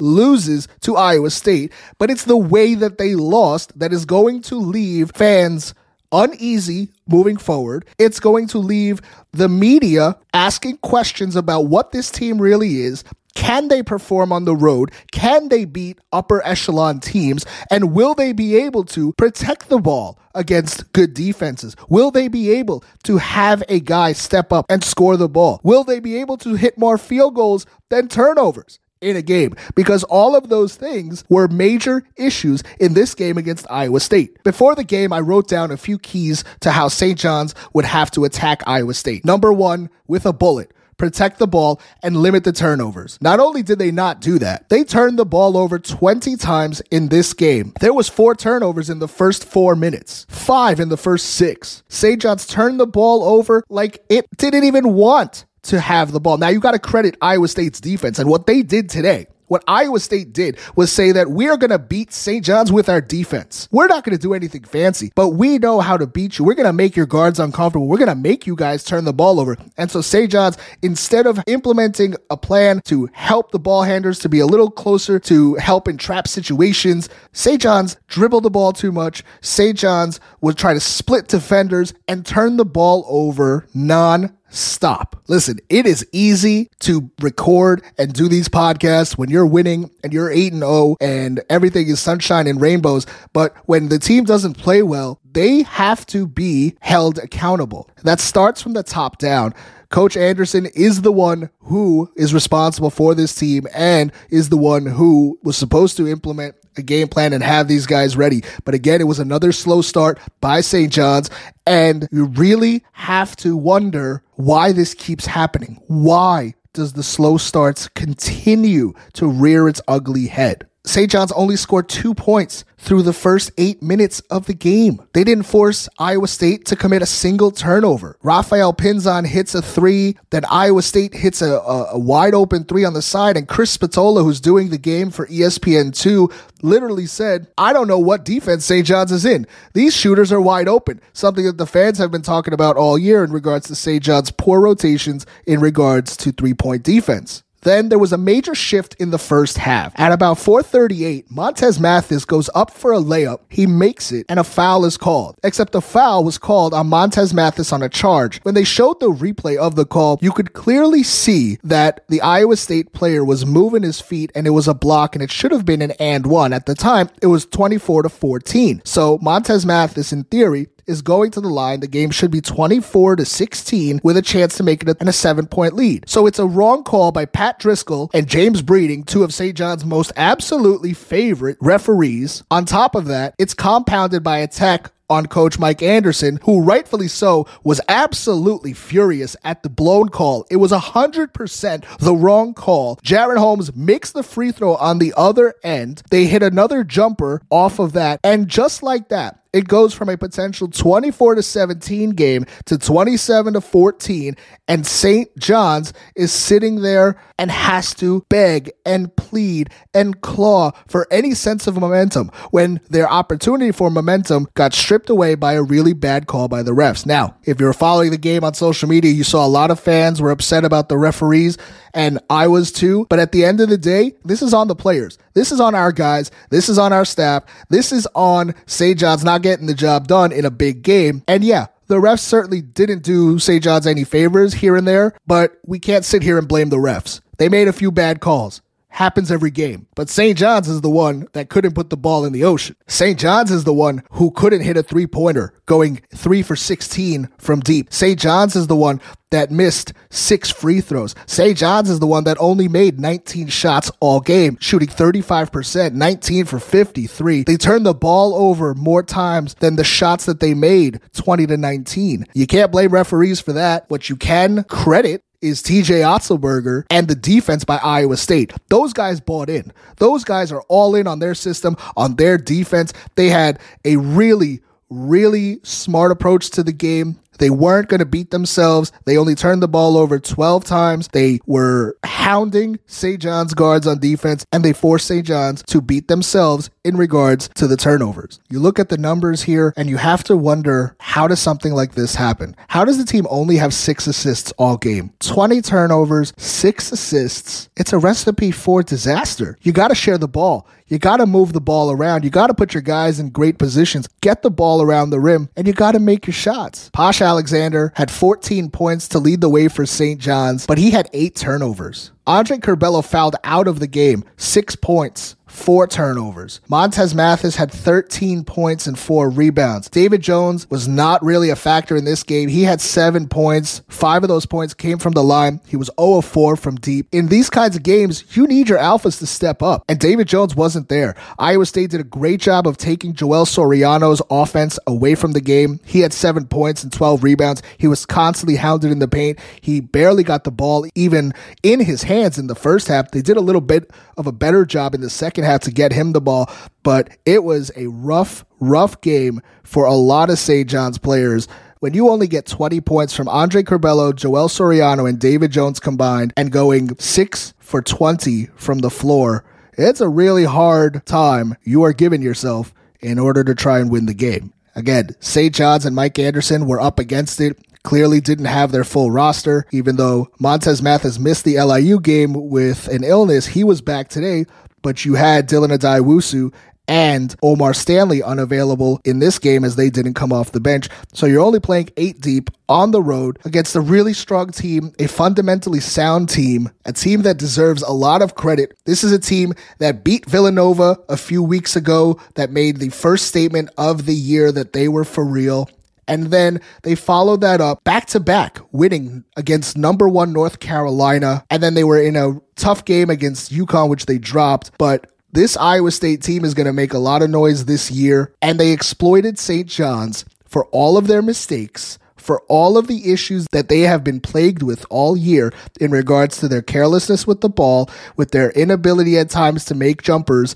loses 0.00 0.66
to 0.80 0.96
Iowa 0.96 1.30
State, 1.30 1.72
but 1.98 2.10
it's 2.10 2.24
the 2.24 2.36
way 2.36 2.74
that 2.74 2.98
they 2.98 3.14
lost 3.14 3.78
that 3.78 3.92
is 3.92 4.04
going 4.04 4.42
to 4.42 4.56
leave 4.56 5.12
fans 5.14 5.74
uneasy 6.10 6.90
moving 7.06 7.36
forward. 7.36 7.86
It's 7.98 8.20
going 8.20 8.48
to 8.48 8.58
leave 8.58 9.00
the 9.32 9.48
media 9.48 10.18
asking 10.34 10.78
questions 10.78 11.36
about 11.36 11.66
what 11.66 11.92
this 11.92 12.10
team 12.10 12.40
really 12.40 12.80
is. 12.80 13.04
Can 13.34 13.68
they 13.68 13.82
perform 13.82 14.32
on 14.32 14.44
the 14.44 14.56
road? 14.56 14.92
Can 15.10 15.48
they 15.48 15.64
beat 15.64 15.98
upper 16.12 16.44
echelon 16.46 17.00
teams? 17.00 17.44
And 17.70 17.92
will 17.92 18.14
they 18.14 18.32
be 18.32 18.56
able 18.56 18.84
to 18.84 19.12
protect 19.14 19.68
the 19.68 19.78
ball 19.78 20.18
against 20.34 20.92
good 20.92 21.14
defenses? 21.14 21.76
Will 21.88 22.10
they 22.10 22.28
be 22.28 22.50
able 22.50 22.84
to 23.04 23.18
have 23.18 23.62
a 23.68 23.80
guy 23.80 24.12
step 24.12 24.52
up 24.52 24.66
and 24.68 24.84
score 24.84 25.16
the 25.16 25.28
ball? 25.28 25.60
Will 25.62 25.84
they 25.84 26.00
be 26.00 26.16
able 26.16 26.36
to 26.38 26.54
hit 26.54 26.78
more 26.78 26.98
field 26.98 27.34
goals 27.34 27.66
than 27.88 28.08
turnovers? 28.08 28.78
in 29.02 29.16
a 29.16 29.22
game 29.22 29.54
because 29.74 30.04
all 30.04 30.34
of 30.36 30.48
those 30.48 30.76
things 30.76 31.24
were 31.28 31.48
major 31.48 32.04
issues 32.16 32.62
in 32.78 32.94
this 32.94 33.14
game 33.14 33.36
against 33.36 33.66
Iowa 33.68 34.00
State. 34.00 34.42
Before 34.44 34.74
the 34.74 34.84
game, 34.84 35.12
I 35.12 35.20
wrote 35.20 35.48
down 35.48 35.70
a 35.70 35.76
few 35.76 35.98
keys 35.98 36.44
to 36.60 36.70
how 36.70 36.88
St. 36.88 37.18
John's 37.18 37.54
would 37.74 37.84
have 37.84 38.10
to 38.12 38.24
attack 38.24 38.62
Iowa 38.66 38.94
State. 38.94 39.24
Number 39.24 39.52
one, 39.52 39.90
with 40.06 40.24
a 40.24 40.32
bullet. 40.32 40.72
Protect 41.02 41.40
the 41.40 41.48
ball 41.48 41.80
and 42.04 42.16
limit 42.16 42.44
the 42.44 42.52
turnovers. 42.52 43.18
Not 43.20 43.40
only 43.40 43.64
did 43.64 43.80
they 43.80 43.90
not 43.90 44.20
do 44.20 44.38
that, 44.38 44.68
they 44.68 44.84
turned 44.84 45.18
the 45.18 45.26
ball 45.26 45.56
over 45.56 45.76
20 45.76 46.36
times 46.36 46.80
in 46.92 47.08
this 47.08 47.34
game. 47.34 47.72
There 47.80 47.92
was 47.92 48.08
four 48.08 48.36
turnovers 48.36 48.88
in 48.88 49.00
the 49.00 49.08
first 49.08 49.44
four 49.44 49.74
minutes, 49.74 50.26
five 50.28 50.78
in 50.78 50.90
the 50.90 50.96
first 50.96 51.30
six. 51.30 51.82
St. 51.88 52.22
John's 52.22 52.46
turned 52.46 52.78
the 52.78 52.86
ball 52.86 53.24
over 53.24 53.64
like 53.68 54.04
it 54.08 54.26
didn't 54.36 54.62
even 54.62 54.92
want 54.92 55.44
to 55.62 55.80
have 55.80 56.12
the 56.12 56.20
ball. 56.20 56.38
Now 56.38 56.50
you 56.50 56.60
got 56.60 56.70
to 56.70 56.78
credit 56.78 57.16
Iowa 57.20 57.48
State's 57.48 57.80
defense 57.80 58.20
and 58.20 58.30
what 58.30 58.46
they 58.46 58.62
did 58.62 58.88
today. 58.88 59.26
What 59.52 59.64
Iowa 59.68 60.00
State 60.00 60.32
did 60.32 60.56
was 60.76 60.90
say 60.90 61.12
that 61.12 61.28
we're 61.28 61.58
going 61.58 61.72
to 61.72 61.78
beat 61.78 62.10
St. 62.10 62.42
John's 62.42 62.72
with 62.72 62.88
our 62.88 63.02
defense. 63.02 63.68
We're 63.70 63.86
not 63.86 64.02
going 64.02 64.16
to 64.16 64.22
do 64.22 64.32
anything 64.32 64.64
fancy, 64.64 65.12
but 65.14 65.28
we 65.28 65.58
know 65.58 65.80
how 65.80 65.98
to 65.98 66.06
beat 66.06 66.38
you. 66.38 66.46
We're 66.46 66.54
going 66.54 66.64
to 66.64 66.72
make 66.72 66.96
your 66.96 67.04
guards 67.04 67.38
uncomfortable. 67.38 67.86
We're 67.86 67.98
going 67.98 68.08
to 68.08 68.14
make 68.14 68.46
you 68.46 68.56
guys 68.56 68.82
turn 68.82 69.04
the 69.04 69.12
ball 69.12 69.38
over. 69.38 69.58
And 69.76 69.90
so 69.90 70.00
St. 70.00 70.32
John's, 70.32 70.56
instead 70.80 71.26
of 71.26 71.38
implementing 71.46 72.14
a 72.30 72.36
plan 72.38 72.80
to 72.86 73.10
help 73.12 73.50
the 73.50 73.58
ball 73.58 73.82
handlers 73.82 74.20
to 74.20 74.30
be 74.30 74.38
a 74.38 74.46
little 74.46 74.70
closer 74.70 75.18
to 75.18 75.56
help 75.56 75.86
in 75.86 75.98
trap 75.98 76.28
situations, 76.28 77.10
St. 77.32 77.60
John's 77.60 77.98
dribbled 78.08 78.44
the 78.44 78.50
ball 78.50 78.72
too 78.72 78.90
much. 78.90 79.22
St. 79.42 79.76
John's 79.76 80.18
would 80.40 80.56
try 80.56 80.72
to 80.72 80.80
split 80.80 81.28
defenders 81.28 81.92
and 82.08 82.24
turn 82.24 82.56
the 82.56 82.64
ball 82.64 83.04
over 83.06 83.66
non 83.74 84.34
stop. 84.52 85.20
Listen, 85.28 85.58
it 85.68 85.86
is 85.86 86.06
easy 86.12 86.70
to 86.80 87.10
record 87.20 87.82
and 87.98 88.12
do 88.12 88.28
these 88.28 88.48
podcasts 88.48 89.16
when 89.16 89.30
you're 89.30 89.46
winning 89.46 89.90
and 90.04 90.12
you're 90.12 90.30
8 90.30 90.52
and 90.52 90.62
0 90.62 90.96
and 91.00 91.42
everything 91.48 91.88
is 91.88 92.00
sunshine 92.00 92.46
and 92.46 92.60
rainbows, 92.60 93.06
but 93.32 93.54
when 93.66 93.88
the 93.88 93.98
team 93.98 94.24
doesn't 94.24 94.54
play 94.54 94.82
well, 94.82 95.18
they 95.32 95.62
have 95.62 96.04
to 96.06 96.26
be 96.26 96.76
held 96.80 97.18
accountable. 97.18 97.88
That 98.04 98.20
starts 98.20 98.62
from 98.62 98.74
the 98.74 98.82
top 98.82 99.18
down. 99.18 99.54
Coach 99.92 100.16
Anderson 100.16 100.66
is 100.74 101.02
the 101.02 101.12
one 101.12 101.50
who 101.60 102.10
is 102.16 102.32
responsible 102.32 102.88
for 102.88 103.14
this 103.14 103.34
team 103.34 103.66
and 103.74 104.10
is 104.30 104.48
the 104.48 104.56
one 104.56 104.86
who 104.86 105.38
was 105.42 105.54
supposed 105.56 105.98
to 105.98 106.08
implement 106.08 106.56
a 106.78 106.82
game 106.82 107.08
plan 107.08 107.34
and 107.34 107.42
have 107.42 107.68
these 107.68 107.84
guys 107.84 108.16
ready. 108.16 108.42
But 108.64 108.74
again, 108.74 109.02
it 109.02 109.06
was 109.06 109.18
another 109.18 109.52
slow 109.52 109.82
start 109.82 110.18
by 110.40 110.62
St. 110.62 110.90
John's. 110.90 111.28
And 111.66 112.08
you 112.10 112.24
really 112.24 112.82
have 112.92 113.36
to 113.36 113.54
wonder 113.54 114.22
why 114.36 114.72
this 114.72 114.94
keeps 114.94 115.26
happening. 115.26 115.78
Why 115.88 116.54
does 116.72 116.94
the 116.94 117.02
slow 117.02 117.36
starts 117.36 117.88
continue 117.88 118.94
to 119.12 119.26
rear 119.28 119.68
its 119.68 119.82
ugly 119.86 120.26
head? 120.26 120.66
St. 120.84 121.08
John's 121.08 121.30
only 121.32 121.54
scored 121.56 121.88
two 121.88 122.12
points 122.12 122.64
through 122.76 123.02
the 123.02 123.12
first 123.12 123.52
eight 123.56 123.80
minutes 123.80 124.18
of 124.30 124.46
the 124.46 124.54
game. 124.54 125.00
They 125.12 125.22
didn't 125.22 125.44
force 125.44 125.88
Iowa 125.96 126.26
State 126.26 126.66
to 126.66 126.76
commit 126.76 127.02
a 127.02 127.06
single 127.06 127.52
turnover. 127.52 128.16
Rafael 128.24 128.72
Pinzon 128.74 129.24
hits 129.24 129.54
a 129.54 129.62
three, 129.62 130.16
then 130.30 130.44
Iowa 130.50 130.82
State 130.82 131.14
hits 131.14 131.40
a, 131.40 131.52
a, 131.52 131.92
a 131.92 131.98
wide 131.98 132.34
open 132.34 132.64
three 132.64 132.84
on 132.84 132.94
the 132.94 133.02
side, 133.02 133.36
and 133.36 133.46
Chris 133.46 133.70
Spatola, 133.70 134.24
who's 134.24 134.40
doing 134.40 134.70
the 134.70 134.78
game 134.78 135.12
for 135.12 135.28
ESPN2, 135.28 136.32
literally 136.62 137.06
said, 137.06 137.46
I 137.56 137.72
don't 137.72 137.86
know 137.86 138.00
what 138.00 138.24
defense 138.24 138.64
St. 138.64 138.84
John's 138.84 139.12
is 139.12 139.24
in. 139.24 139.46
These 139.74 139.94
shooters 139.94 140.32
are 140.32 140.40
wide 140.40 140.66
open, 140.66 141.00
something 141.12 141.44
that 141.44 141.58
the 141.58 141.66
fans 141.66 141.98
have 141.98 142.10
been 142.10 142.22
talking 142.22 142.54
about 142.54 142.76
all 142.76 142.98
year 142.98 143.22
in 143.22 143.30
regards 143.30 143.68
to 143.68 143.76
St. 143.76 144.02
John's 144.02 144.32
poor 144.32 144.60
rotations 144.60 145.26
in 145.46 145.60
regards 145.60 146.16
to 146.16 146.32
three 146.32 146.54
point 146.54 146.82
defense. 146.82 147.44
Then 147.62 147.88
there 147.88 147.98
was 147.98 148.12
a 148.12 148.18
major 148.18 148.54
shift 148.54 148.94
in 148.98 149.10
the 149.10 149.18
first 149.18 149.58
half. 149.58 149.92
At 149.98 150.12
about 150.12 150.38
438, 150.38 151.30
Montez 151.30 151.78
Mathis 151.78 152.24
goes 152.24 152.50
up 152.54 152.70
for 152.70 152.92
a 152.92 152.98
layup. 152.98 153.40
He 153.48 153.66
makes 153.66 154.12
it, 154.12 154.26
and 154.28 154.38
a 154.38 154.44
foul 154.44 154.84
is 154.84 154.96
called. 154.96 155.36
Except 155.42 155.72
the 155.72 155.80
foul 155.80 156.24
was 156.24 156.38
called 156.38 156.74
on 156.74 156.88
Montez 156.88 157.32
Mathis 157.32 157.72
on 157.72 157.82
a 157.82 157.88
charge. 157.88 158.40
When 158.42 158.54
they 158.54 158.64
showed 158.64 159.00
the 159.00 159.10
replay 159.10 159.56
of 159.56 159.76
the 159.76 159.86
call, 159.86 160.18
you 160.20 160.32
could 160.32 160.52
clearly 160.52 161.02
see 161.02 161.58
that 161.62 162.04
the 162.08 162.20
Iowa 162.20 162.56
State 162.56 162.92
player 162.92 163.24
was 163.24 163.46
moving 163.46 163.82
his 163.82 164.00
feet 164.00 164.32
and 164.34 164.46
it 164.46 164.50
was 164.50 164.68
a 164.68 164.74
block 164.74 165.14
and 165.14 165.22
it 165.22 165.30
should 165.30 165.52
have 165.52 165.64
been 165.64 165.82
an 165.82 165.92
and 165.92 166.26
one. 166.26 166.52
At 166.52 166.66
the 166.66 166.74
time, 166.74 167.10
it 167.20 167.28
was 167.28 167.46
24 167.46 168.02
to 168.02 168.08
14. 168.08 168.82
So 168.84 169.18
Montez 169.22 169.64
Mathis, 169.64 170.12
in 170.12 170.24
theory, 170.24 170.68
is 170.86 171.02
going 171.02 171.30
to 171.32 171.40
the 171.40 171.48
line, 171.48 171.80
the 171.80 171.86
game 171.86 172.10
should 172.10 172.30
be 172.30 172.40
24 172.40 173.16
to 173.16 173.24
16 173.24 174.00
with 174.02 174.16
a 174.16 174.22
chance 174.22 174.56
to 174.56 174.62
make 174.62 174.82
it 174.82 175.00
in 175.00 175.08
a 175.08 175.12
seven 175.12 175.46
point 175.46 175.74
lead. 175.74 176.08
So 176.08 176.26
it's 176.26 176.38
a 176.38 176.46
wrong 176.46 176.84
call 176.84 177.12
by 177.12 177.24
Pat 177.24 177.58
Driscoll 177.58 178.10
and 178.14 178.28
James 178.28 178.62
Breeding, 178.62 179.04
two 179.04 179.24
of 179.24 179.34
St. 179.34 179.56
John's 179.56 179.84
most 179.84 180.12
absolutely 180.16 180.92
favorite 180.92 181.58
referees. 181.60 182.42
On 182.50 182.64
top 182.64 182.94
of 182.94 183.06
that, 183.06 183.34
it's 183.38 183.54
compounded 183.54 184.22
by 184.22 184.38
a 184.38 184.46
tech 184.46 184.90
on 185.12 185.26
coach 185.26 185.58
Mike 185.58 185.82
Anderson, 185.82 186.38
who 186.44 186.62
rightfully 186.62 187.06
so 187.06 187.46
was 187.62 187.80
absolutely 187.88 188.72
furious 188.72 189.36
at 189.44 189.62
the 189.62 189.68
blown 189.68 190.08
call. 190.08 190.46
It 190.50 190.56
was 190.56 190.72
100% 190.72 191.98
the 191.98 192.14
wrong 192.14 192.54
call. 192.54 192.96
Jaren 192.96 193.36
Holmes 193.36 193.76
makes 193.76 194.10
the 194.10 194.22
free 194.22 194.52
throw 194.52 194.74
on 194.76 194.98
the 194.98 195.12
other 195.16 195.54
end. 195.62 196.02
They 196.10 196.24
hit 196.24 196.42
another 196.42 196.82
jumper 196.82 197.42
off 197.50 197.78
of 197.78 197.92
that. 197.92 198.20
And 198.24 198.48
just 198.48 198.82
like 198.82 199.08
that, 199.10 199.41
it 199.52 199.68
goes 199.68 199.92
from 199.94 200.08
a 200.08 200.16
potential 200.16 200.68
24 200.68 201.36
to 201.36 201.42
17 201.42 202.10
game 202.10 202.44
to 202.66 202.78
27 202.78 203.54
to 203.54 203.60
14 203.60 204.36
and 204.68 204.86
St. 204.86 205.36
John's 205.38 205.92
is 206.16 206.32
sitting 206.32 206.82
there 206.82 207.20
and 207.38 207.50
has 207.50 207.94
to 207.94 208.24
beg 208.28 208.70
and 208.86 209.14
plead 209.16 209.70
and 209.92 210.20
claw 210.20 210.70
for 210.88 211.06
any 211.10 211.34
sense 211.34 211.66
of 211.66 211.76
momentum 211.76 212.30
when 212.50 212.80
their 212.88 213.10
opportunity 213.10 213.72
for 213.72 213.90
momentum 213.90 214.46
got 214.54 214.72
stripped 214.72 215.10
away 215.10 215.34
by 215.34 215.54
a 215.54 215.62
really 215.62 215.92
bad 215.92 216.26
call 216.26 216.48
by 216.48 216.62
the 216.62 216.72
refs. 216.72 217.04
Now, 217.04 217.36
if 217.44 217.60
you're 217.60 217.72
following 217.72 218.10
the 218.10 218.18
game 218.18 218.44
on 218.44 218.54
social 218.54 218.88
media, 218.88 219.12
you 219.12 219.24
saw 219.24 219.44
a 219.44 219.48
lot 219.48 219.70
of 219.70 219.78
fans 219.78 220.20
were 220.20 220.30
upset 220.30 220.64
about 220.64 220.88
the 220.88 220.96
referees 220.96 221.58
and 221.94 222.18
I 222.30 222.46
was 222.46 222.72
too, 222.72 223.06
but 223.10 223.18
at 223.18 223.32
the 223.32 223.44
end 223.44 223.60
of 223.60 223.68
the 223.68 223.76
day, 223.76 224.14
this 224.24 224.40
is 224.40 224.54
on 224.54 224.68
the 224.68 224.74
players. 224.74 225.18
This 225.34 225.52
is 225.52 225.60
on 225.60 225.74
our 225.74 225.92
guys. 225.92 226.30
This 226.50 226.68
is 226.68 226.78
on 226.78 226.92
our 226.92 227.04
staff. 227.04 227.44
This 227.68 227.92
is 227.92 228.06
on 228.14 228.54
St. 228.66 228.98
John's 228.98 229.24
not 229.24 229.41
getting 229.42 229.66
the 229.66 229.74
job 229.74 230.08
done 230.08 230.32
in 230.32 230.44
a 230.44 230.50
big 230.50 230.82
game. 230.82 231.22
And 231.28 231.44
yeah, 231.44 231.66
the 231.88 231.96
refs 231.96 232.20
certainly 232.20 232.62
didn't 232.62 233.02
do 233.02 233.38
St. 233.38 233.62
John's 233.62 233.86
any 233.86 234.04
favors 234.04 234.54
here 234.54 234.76
and 234.76 234.88
there, 234.88 235.14
but 235.26 235.58
we 235.66 235.78
can't 235.78 236.04
sit 236.04 236.22
here 236.22 236.38
and 236.38 236.48
blame 236.48 236.70
the 236.70 236.76
refs. 236.76 237.20
They 237.38 237.48
made 237.48 237.68
a 237.68 237.72
few 237.72 237.92
bad 237.92 238.20
calls 238.20 238.62
happens 238.92 239.32
every 239.32 239.50
game. 239.50 239.86
But 239.94 240.10
St. 240.10 240.38
John's 240.38 240.68
is 240.68 240.82
the 240.82 240.90
one 240.90 241.26
that 241.32 241.48
couldn't 241.48 241.74
put 241.74 241.90
the 241.90 241.96
ball 241.96 242.24
in 242.24 242.32
the 242.32 242.44
ocean. 242.44 242.76
St. 242.86 243.18
John's 243.18 243.50
is 243.50 243.64
the 243.64 243.72
one 243.72 244.02
who 244.12 244.30
couldn't 244.30 244.62
hit 244.62 244.76
a 244.76 244.82
three 244.82 245.06
pointer, 245.06 245.54
going 245.66 246.02
three 246.14 246.42
for 246.42 246.56
16 246.56 247.28
from 247.38 247.60
deep. 247.60 247.92
St. 247.92 248.20
John's 248.20 248.54
is 248.54 248.66
the 248.66 248.76
one 248.76 249.00
that 249.30 249.50
missed 249.50 249.94
six 250.10 250.50
free 250.50 250.82
throws. 250.82 251.14
St. 251.26 251.56
John's 251.56 251.88
is 251.88 252.00
the 252.00 252.06
one 252.06 252.24
that 252.24 252.36
only 252.38 252.68
made 252.68 253.00
19 253.00 253.48
shots 253.48 253.90
all 253.98 254.20
game, 254.20 254.58
shooting 254.60 254.88
35%, 254.88 255.94
19 255.94 256.44
for 256.44 256.58
53. 256.58 257.44
They 257.44 257.56
turned 257.56 257.86
the 257.86 257.94
ball 257.94 258.34
over 258.34 258.74
more 258.74 259.02
times 259.02 259.54
than 259.54 259.76
the 259.76 259.84
shots 259.84 260.26
that 260.26 260.40
they 260.40 260.52
made, 260.52 261.00
20 261.14 261.46
to 261.46 261.56
19. 261.56 262.26
You 262.34 262.46
can't 262.46 262.70
blame 262.70 262.90
referees 262.90 263.40
for 263.40 263.54
that. 263.54 263.88
What 263.88 264.10
you 264.10 264.16
can 264.16 264.64
credit 264.64 265.24
is 265.42 265.62
TJ 265.62 266.00
Otzelberger 266.00 266.84
and 266.90 267.08
the 267.08 267.14
defense 267.14 267.64
by 267.64 267.76
Iowa 267.78 268.16
State. 268.16 268.52
Those 268.68 268.92
guys 268.92 269.20
bought 269.20 269.50
in. 269.50 269.72
Those 269.98 270.24
guys 270.24 270.52
are 270.52 270.62
all 270.68 270.94
in 270.94 271.06
on 271.06 271.18
their 271.18 271.34
system, 271.34 271.76
on 271.96 272.16
their 272.16 272.38
defense. 272.38 272.92
They 273.16 273.28
had 273.28 273.60
a 273.84 273.96
really, 273.96 274.60
really 274.88 275.60
smart 275.62 276.12
approach 276.12 276.50
to 276.50 276.62
the 276.62 276.72
game. 276.72 277.18
They 277.38 277.50
weren't 277.50 277.88
going 277.88 278.00
to 278.00 278.06
beat 278.06 278.30
themselves. 278.30 278.92
They 279.04 279.16
only 279.18 279.34
turned 279.34 279.62
the 279.62 279.68
ball 279.68 279.96
over 279.96 280.18
12 280.20 280.64
times. 280.64 281.08
They 281.08 281.40
were 281.46 281.96
hounding 282.04 282.78
St. 282.86 283.20
John's 283.20 283.54
guards 283.54 283.86
on 283.86 283.98
defense, 283.98 284.46
and 284.52 284.64
they 284.64 284.72
forced 284.72 285.06
St. 285.08 285.26
John's 285.26 285.62
to 285.64 285.80
beat 285.80 286.08
themselves 286.08 286.70
in 286.84 286.96
regards 286.96 287.48
to 287.54 287.66
the 287.66 287.76
turnovers. 287.76 288.40
You 288.48 288.58
look 288.60 288.78
at 288.78 288.88
the 288.88 288.98
numbers 288.98 289.42
here, 289.42 289.72
and 289.76 289.88
you 289.88 289.96
have 289.96 290.24
to 290.24 290.36
wonder 290.36 290.96
how 290.98 291.28
does 291.28 291.40
something 291.40 291.72
like 291.72 291.94
this 291.94 292.14
happen? 292.14 292.56
How 292.68 292.84
does 292.84 292.98
the 292.98 293.04
team 293.04 293.26
only 293.30 293.56
have 293.56 293.74
six 293.74 294.06
assists 294.06 294.52
all 294.58 294.76
game? 294.76 295.12
20 295.20 295.62
turnovers, 295.62 296.32
six 296.36 296.92
assists. 296.92 297.68
It's 297.76 297.92
a 297.92 297.98
recipe 297.98 298.50
for 298.50 298.82
disaster. 298.82 299.58
You 299.62 299.72
got 299.72 299.88
to 299.88 299.94
share 299.94 300.18
the 300.18 300.28
ball. 300.28 300.66
You 300.92 300.98
got 300.98 301.18
to 301.18 301.26
move 301.26 301.54
the 301.54 301.60
ball 301.60 301.90
around. 301.90 302.22
You 302.22 302.28
got 302.28 302.48
to 302.48 302.54
put 302.54 302.74
your 302.74 302.82
guys 302.82 303.18
in 303.18 303.30
great 303.30 303.56
positions, 303.58 304.08
get 304.20 304.42
the 304.42 304.50
ball 304.50 304.82
around 304.82 305.08
the 305.08 305.20
rim, 305.20 305.48
and 305.56 305.66
you 305.66 305.72
got 305.72 305.92
to 305.92 305.98
make 305.98 306.26
your 306.26 306.34
shots. 306.34 306.90
Posh 306.92 307.22
Alexander 307.22 307.92
had 307.96 308.10
14 308.10 308.68
points 308.68 309.08
to 309.08 309.18
lead 309.18 309.40
the 309.40 309.48
way 309.48 309.68
for 309.68 309.86
St. 309.86 310.20
John's, 310.20 310.66
but 310.66 310.76
he 310.76 310.90
had 310.90 311.08
eight 311.14 311.34
turnovers. 311.34 312.12
Andre 312.26 312.58
Curbelo 312.58 313.04
fouled 313.04 313.36
out 313.42 313.66
of 313.66 313.80
the 313.80 313.86
game, 313.86 314.22
six 314.36 314.76
points 314.76 315.34
four 315.52 315.86
turnovers. 315.86 316.60
Montez 316.68 317.14
Mathis 317.14 317.56
had 317.56 317.70
13 317.70 318.44
points 318.44 318.86
and 318.86 318.98
four 318.98 319.28
rebounds. 319.30 319.88
David 319.90 320.22
Jones 320.22 320.68
was 320.70 320.88
not 320.88 321.22
really 321.22 321.50
a 321.50 321.56
factor 321.56 321.94
in 321.94 322.04
this 322.04 322.22
game. 322.22 322.48
He 322.48 322.62
had 322.62 322.80
seven 322.80 323.28
points. 323.28 323.82
Five 323.88 324.22
of 324.22 324.28
those 324.28 324.46
points 324.46 324.74
came 324.74 324.98
from 324.98 325.12
the 325.12 325.22
line. 325.22 325.60
He 325.66 325.76
was 325.76 325.90
0 326.00 326.18
of 326.18 326.24
4 326.24 326.56
from 326.56 326.76
deep. 326.76 327.06
In 327.12 327.28
these 327.28 327.50
kinds 327.50 327.76
of 327.76 327.82
games, 327.82 328.36
you 328.36 328.46
need 328.46 328.68
your 328.68 328.78
alphas 328.78 329.18
to 329.18 329.26
step 329.26 329.62
up, 329.62 329.84
and 329.88 329.98
David 329.98 330.26
Jones 330.26 330.56
wasn't 330.56 330.88
there. 330.88 331.14
Iowa 331.38 331.66
State 331.66 331.90
did 331.90 332.00
a 332.00 332.04
great 332.04 332.40
job 332.40 332.66
of 332.66 332.76
taking 332.76 333.12
Joel 333.14 333.44
Soriano's 333.44 334.22
offense 334.30 334.78
away 334.86 335.14
from 335.14 335.32
the 335.32 335.40
game. 335.40 335.80
He 335.84 336.00
had 336.00 336.12
seven 336.12 336.46
points 336.46 336.82
and 336.82 336.92
12 336.92 337.22
rebounds. 337.22 337.62
He 337.76 337.88
was 337.88 338.06
constantly 338.06 338.56
hounded 338.56 338.90
in 338.90 338.98
the 338.98 339.08
paint. 339.08 339.38
He 339.60 339.80
barely 339.80 340.24
got 340.24 340.44
the 340.44 340.50
ball 340.50 340.86
even 340.94 341.34
in 341.62 341.80
his 341.80 342.04
hands 342.04 342.38
in 342.38 342.46
the 342.46 342.54
first 342.54 342.88
half. 342.88 343.10
They 343.10 343.22
did 343.22 343.36
a 343.36 343.40
little 343.40 343.60
bit 343.60 343.90
of 344.16 344.26
a 344.26 344.32
better 344.32 344.64
job 344.64 344.94
in 344.94 345.00
the 345.00 345.10
second 345.10 345.41
half 345.42 345.60
to 345.62 345.70
get 345.70 345.92
him 345.92 346.12
the 346.12 346.20
ball, 346.20 346.50
but 346.82 347.10
it 347.24 347.44
was 347.44 347.70
a 347.76 347.86
rough, 347.88 348.44
rough 348.60 349.00
game 349.00 349.40
for 349.62 349.84
a 349.84 349.94
lot 349.94 350.30
of 350.30 350.38
St. 350.38 350.68
John's 350.68 350.98
players 350.98 351.48
when 351.82 351.94
you 351.94 352.10
only 352.10 352.28
get 352.28 352.46
20 352.46 352.80
points 352.82 353.12
from 353.12 353.26
Andre 353.26 353.64
Curbelo, 353.64 354.14
Joel 354.14 354.46
Soriano, 354.46 355.08
and 355.08 355.18
David 355.18 355.50
Jones 355.50 355.80
combined 355.80 356.32
and 356.36 356.52
going 356.52 356.96
6 356.96 357.54
for 357.58 357.82
20 357.82 358.46
from 358.54 358.78
the 358.78 358.88
floor, 358.88 359.42
it's 359.76 360.00
a 360.00 360.08
really 360.08 360.44
hard 360.44 361.04
time 361.06 361.56
you 361.64 361.82
are 361.82 361.92
giving 361.92 362.22
yourself 362.22 362.72
in 363.00 363.18
order 363.18 363.42
to 363.42 363.56
try 363.56 363.80
and 363.80 363.90
win 363.90 364.06
the 364.06 364.14
game. 364.14 364.52
Again, 364.76 365.08
St. 365.18 365.52
John's 365.52 365.84
and 365.84 365.96
Mike 365.96 366.20
Anderson 366.20 366.68
were 366.68 366.80
up 366.80 367.00
against 367.00 367.40
it 367.40 367.58
clearly 367.82 368.20
didn't 368.20 368.46
have 368.46 368.72
their 368.72 368.84
full 368.84 369.10
roster. 369.10 369.66
Even 369.72 369.96
though 369.96 370.28
Montez 370.38 370.82
Mathis 370.82 371.18
missed 371.18 371.44
the 371.44 371.60
LIU 371.60 372.00
game 372.00 372.32
with 372.48 372.88
an 372.88 373.04
illness, 373.04 373.46
he 373.46 373.64
was 373.64 373.80
back 373.80 374.08
today. 374.08 374.46
But 374.82 375.04
you 375.04 375.14
had 375.14 375.48
Dylan 375.48 375.76
Addae-Wusu 375.76 376.52
and 376.88 377.34
Omar 377.42 377.74
Stanley 377.74 378.22
unavailable 378.22 379.00
in 379.04 379.20
this 379.20 379.38
game 379.38 379.64
as 379.64 379.76
they 379.76 379.88
didn't 379.88 380.14
come 380.14 380.32
off 380.32 380.52
the 380.52 380.60
bench. 380.60 380.88
So 381.12 381.26
you're 381.26 381.40
only 381.40 381.60
playing 381.60 381.90
eight 381.96 382.20
deep 382.20 382.50
on 382.68 382.90
the 382.90 383.00
road 383.00 383.38
against 383.44 383.76
a 383.76 383.80
really 383.80 384.12
strong 384.12 384.50
team, 384.50 384.92
a 384.98 385.06
fundamentally 385.06 385.80
sound 385.80 386.28
team, 386.28 386.70
a 386.84 386.92
team 386.92 387.22
that 387.22 387.38
deserves 387.38 387.82
a 387.82 387.92
lot 387.92 388.20
of 388.20 388.34
credit. 388.34 388.76
This 388.84 389.04
is 389.04 389.12
a 389.12 389.18
team 389.18 389.52
that 389.78 390.02
beat 390.02 390.26
Villanova 390.26 390.98
a 391.08 391.16
few 391.16 391.42
weeks 391.42 391.76
ago, 391.76 392.20
that 392.34 392.50
made 392.50 392.78
the 392.78 392.88
first 392.88 393.26
statement 393.26 393.70
of 393.78 394.06
the 394.06 394.14
year 394.14 394.50
that 394.50 394.72
they 394.72 394.88
were 394.88 395.04
for 395.04 395.24
real. 395.24 395.70
And 396.08 396.26
then 396.26 396.60
they 396.82 396.94
followed 396.94 397.40
that 397.42 397.60
up 397.60 397.82
back 397.84 398.06
to 398.06 398.20
back, 398.20 398.60
winning 398.72 399.24
against 399.36 399.76
number 399.76 400.08
one 400.08 400.32
North 400.32 400.60
Carolina. 400.60 401.44
And 401.50 401.62
then 401.62 401.74
they 401.74 401.84
were 401.84 402.00
in 402.00 402.16
a 402.16 402.40
tough 402.56 402.84
game 402.84 403.10
against 403.10 403.52
UConn, 403.52 403.88
which 403.88 404.06
they 404.06 404.18
dropped. 404.18 404.72
But 404.78 405.06
this 405.32 405.56
Iowa 405.56 405.90
State 405.90 406.22
team 406.22 406.44
is 406.44 406.54
going 406.54 406.66
to 406.66 406.72
make 406.72 406.92
a 406.92 406.98
lot 406.98 407.22
of 407.22 407.30
noise 407.30 407.64
this 407.64 407.90
year. 407.90 408.34
And 408.42 408.58
they 408.58 408.72
exploited 408.72 409.38
St. 409.38 409.68
John's 409.68 410.24
for 410.46 410.66
all 410.66 410.98
of 410.98 411.06
their 411.06 411.22
mistakes 411.22 411.98
for 412.22 412.40
all 412.48 412.78
of 412.78 412.86
the 412.86 413.12
issues 413.12 413.46
that 413.52 413.68
they 413.68 413.80
have 413.80 414.04
been 414.04 414.20
plagued 414.20 414.62
with 414.62 414.86
all 414.88 415.16
year 415.16 415.52
in 415.80 415.90
regards 415.90 416.38
to 416.38 416.48
their 416.48 416.62
carelessness 416.62 417.26
with 417.26 417.40
the 417.40 417.48
ball, 417.48 417.90
with 418.16 418.30
their 418.30 418.50
inability 418.52 419.18
at 419.18 419.28
times 419.28 419.64
to 419.66 419.74
make 419.74 420.02
jumpers. 420.02 420.54